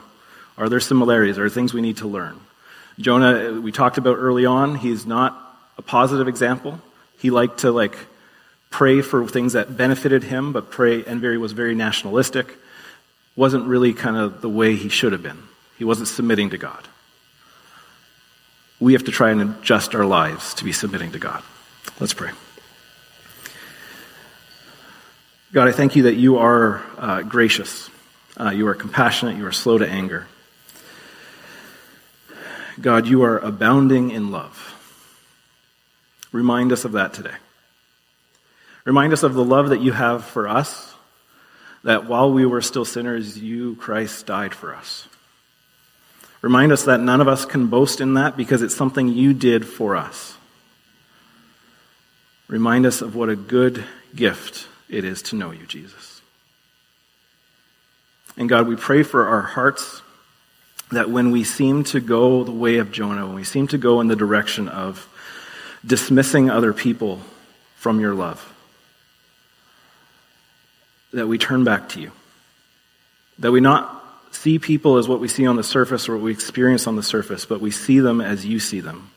Are 0.58 0.68
there 0.68 0.80
similarities? 0.80 1.38
Are 1.38 1.42
there 1.42 1.48
things 1.48 1.72
we 1.72 1.80
need 1.80 1.96
to 1.98 2.08
learn? 2.08 2.38
Jonah, 2.98 3.58
we 3.58 3.72
talked 3.72 3.96
about 3.96 4.16
early 4.18 4.44
on, 4.44 4.74
he's 4.74 5.06
not 5.06 5.34
a 5.78 5.82
positive 5.82 6.28
example. 6.28 6.78
He 7.18 7.30
liked 7.30 7.60
to 7.60 7.72
like 7.72 7.96
pray 8.68 9.00
for 9.00 9.26
things 9.26 9.54
that 9.54 9.78
benefited 9.78 10.24
him, 10.24 10.52
but 10.52 10.70
pray 10.70 11.04
and 11.04 11.22
very 11.22 11.38
was 11.38 11.52
very 11.52 11.74
nationalistic. 11.74 12.58
Wasn't 13.34 13.66
really 13.66 13.92
kind 13.92 14.16
of 14.16 14.40
the 14.40 14.48
way 14.48 14.76
he 14.76 14.88
should 14.88 15.12
have 15.12 15.22
been. 15.22 15.42
He 15.78 15.84
wasn't 15.84 16.08
submitting 16.08 16.50
to 16.50 16.58
God. 16.58 16.86
We 18.78 18.92
have 18.94 19.04
to 19.04 19.12
try 19.12 19.30
and 19.30 19.40
adjust 19.40 19.94
our 19.94 20.04
lives 20.04 20.54
to 20.54 20.64
be 20.64 20.72
submitting 20.72 21.12
to 21.12 21.18
God. 21.18 21.42
Let's 22.00 22.14
pray. 22.14 22.30
God, 25.52 25.68
I 25.68 25.72
thank 25.72 25.96
you 25.96 26.04
that 26.04 26.14
you 26.14 26.38
are 26.38 26.82
uh, 26.98 27.22
gracious. 27.22 27.90
Uh, 28.40 28.50
you 28.50 28.66
are 28.68 28.74
compassionate. 28.74 29.36
You 29.36 29.46
are 29.46 29.52
slow 29.52 29.78
to 29.78 29.88
anger. 29.88 30.26
God, 32.80 33.06
you 33.06 33.22
are 33.24 33.38
abounding 33.38 34.10
in 34.10 34.30
love. 34.30 34.68
Remind 36.32 36.72
us 36.72 36.84
of 36.84 36.92
that 36.92 37.12
today. 37.12 37.34
Remind 38.84 39.12
us 39.12 39.22
of 39.22 39.34
the 39.34 39.44
love 39.44 39.68
that 39.68 39.80
you 39.80 39.92
have 39.92 40.24
for 40.24 40.48
us, 40.48 40.91
that 41.84 42.06
while 42.06 42.32
we 42.32 42.46
were 42.46 42.62
still 42.62 42.84
sinners, 42.84 43.38
you, 43.38 43.74
Christ, 43.76 44.26
died 44.26 44.54
for 44.54 44.74
us. 44.74 45.08
Remind 46.40 46.72
us 46.72 46.84
that 46.84 47.00
none 47.00 47.20
of 47.20 47.28
us 47.28 47.44
can 47.44 47.68
boast 47.68 48.00
in 48.00 48.14
that 48.14 48.36
because 48.36 48.62
it's 48.62 48.74
something 48.74 49.08
you 49.08 49.32
did 49.32 49.66
for 49.66 49.96
us. 49.96 50.36
Remind 52.48 52.84
us 52.84 53.00
of 53.00 53.14
what 53.14 53.28
a 53.28 53.36
good 53.36 53.84
gift 54.14 54.66
it 54.88 55.04
is 55.04 55.22
to 55.22 55.36
know 55.36 55.52
you, 55.52 55.64
Jesus. 55.66 56.20
And 58.36 58.48
God, 58.48 58.66
we 58.66 58.76
pray 58.76 59.02
for 59.02 59.26
our 59.26 59.42
hearts 59.42 60.02
that 60.90 61.10
when 61.10 61.30
we 61.30 61.44
seem 61.44 61.84
to 61.84 62.00
go 62.00 62.44
the 62.44 62.52
way 62.52 62.78
of 62.78 62.92
Jonah, 62.92 63.26
when 63.26 63.34
we 63.36 63.44
seem 63.44 63.66
to 63.68 63.78
go 63.78 64.00
in 64.00 64.08
the 64.08 64.16
direction 64.16 64.68
of 64.68 65.08
dismissing 65.84 66.50
other 66.50 66.72
people 66.72 67.20
from 67.76 68.00
your 68.00 68.14
love, 68.14 68.51
that 71.12 71.26
we 71.26 71.38
turn 71.38 71.64
back 71.64 71.90
to 71.90 72.00
you. 72.00 72.10
That 73.38 73.52
we 73.52 73.60
not 73.60 74.02
see 74.32 74.58
people 74.58 74.96
as 74.96 75.08
what 75.08 75.20
we 75.20 75.28
see 75.28 75.46
on 75.46 75.56
the 75.56 75.62
surface 75.62 76.08
or 76.08 76.14
what 76.14 76.22
we 76.22 76.32
experience 76.32 76.86
on 76.86 76.96
the 76.96 77.02
surface, 77.02 77.44
but 77.44 77.60
we 77.60 77.70
see 77.70 78.00
them 78.00 78.20
as 78.20 78.44
you 78.46 78.58
see 78.58 78.80
them, 78.80 79.10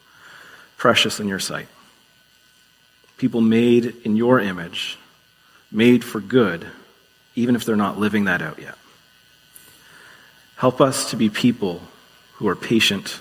precious 0.77 1.19
in 1.19 1.27
your 1.27 1.39
sight. 1.39 1.67
People 3.17 3.41
made 3.41 3.95
in 4.03 4.15
your 4.17 4.39
image, 4.39 4.97
made 5.71 6.03
for 6.03 6.19
good, 6.19 6.67
even 7.35 7.55
if 7.55 7.63
they're 7.63 7.75
not 7.75 7.97
living 7.97 8.25
that 8.25 8.41
out 8.41 8.59
yet. 8.59 8.77
Help 10.57 10.81
us 10.81 11.11
to 11.11 11.15
be 11.15 11.29
people 11.29 11.81
who 12.33 12.47
are 12.47 12.55
patient 12.55 13.19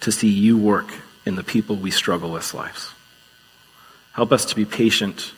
to 0.00 0.12
see 0.12 0.28
you 0.28 0.58
work 0.58 0.92
in 1.24 1.34
the 1.34 1.42
people 1.42 1.76
we 1.76 1.90
struggle 1.90 2.30
with 2.30 2.54
lives. 2.54 2.90
Help 4.12 4.32
us 4.32 4.46
to 4.46 4.56
be 4.56 4.64
patient 4.64 5.32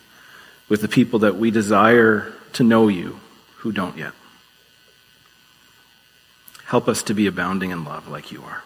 with 0.69 0.81
the 0.81 0.89
people 0.89 1.21
that 1.21 1.37
we 1.37 1.51
desire 1.51 2.33
to 2.55 2.65
know 2.65 2.89
you 2.89 3.21
who 3.59 3.73
don't 3.73 3.97
yet. 3.97 4.13
Help 6.65 6.89
us 6.89 7.03
to 7.05 7.15
be 7.15 7.27
abounding 7.27 7.71
in 7.71 7.85
love 7.85 8.09
like 8.09 8.31
you 8.31 8.43
are. 8.43 8.63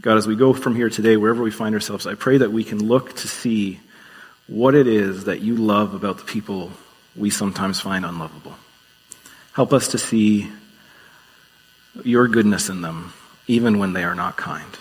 God, 0.00 0.18
as 0.18 0.26
we 0.26 0.36
go 0.36 0.52
from 0.52 0.76
here 0.76 0.90
today, 0.90 1.16
wherever 1.16 1.42
we 1.42 1.50
find 1.50 1.74
ourselves, 1.74 2.06
I 2.06 2.14
pray 2.14 2.38
that 2.38 2.52
we 2.52 2.64
can 2.64 2.86
look 2.86 3.14
to 3.16 3.28
see 3.28 3.80
what 4.46 4.74
it 4.74 4.86
is 4.86 5.24
that 5.24 5.40
you 5.40 5.56
love 5.56 5.94
about 5.94 6.18
the 6.18 6.24
people 6.24 6.70
we 7.16 7.30
sometimes 7.30 7.80
find 7.80 8.04
unlovable. 8.04 8.54
Help 9.54 9.72
us 9.72 9.88
to 9.88 9.98
see 9.98 10.50
your 12.04 12.28
goodness 12.28 12.68
in 12.68 12.82
them, 12.82 13.14
even 13.46 13.78
when 13.78 13.94
they 13.94 14.04
are 14.04 14.14
not 14.14 14.36
kind. 14.36 14.76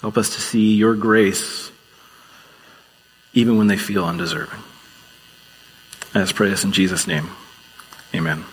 Help 0.00 0.16
us 0.16 0.34
to 0.36 0.40
see 0.40 0.74
your 0.74 0.94
grace 0.94 1.72
even 3.34 3.56
when 3.58 3.66
they 3.66 3.76
feel 3.76 4.04
undeserving. 4.04 4.60
Let's 6.14 6.32
pray 6.32 6.50
this 6.50 6.64
in 6.64 6.72
Jesus' 6.72 7.06
name. 7.06 7.30
Amen. 8.14 8.44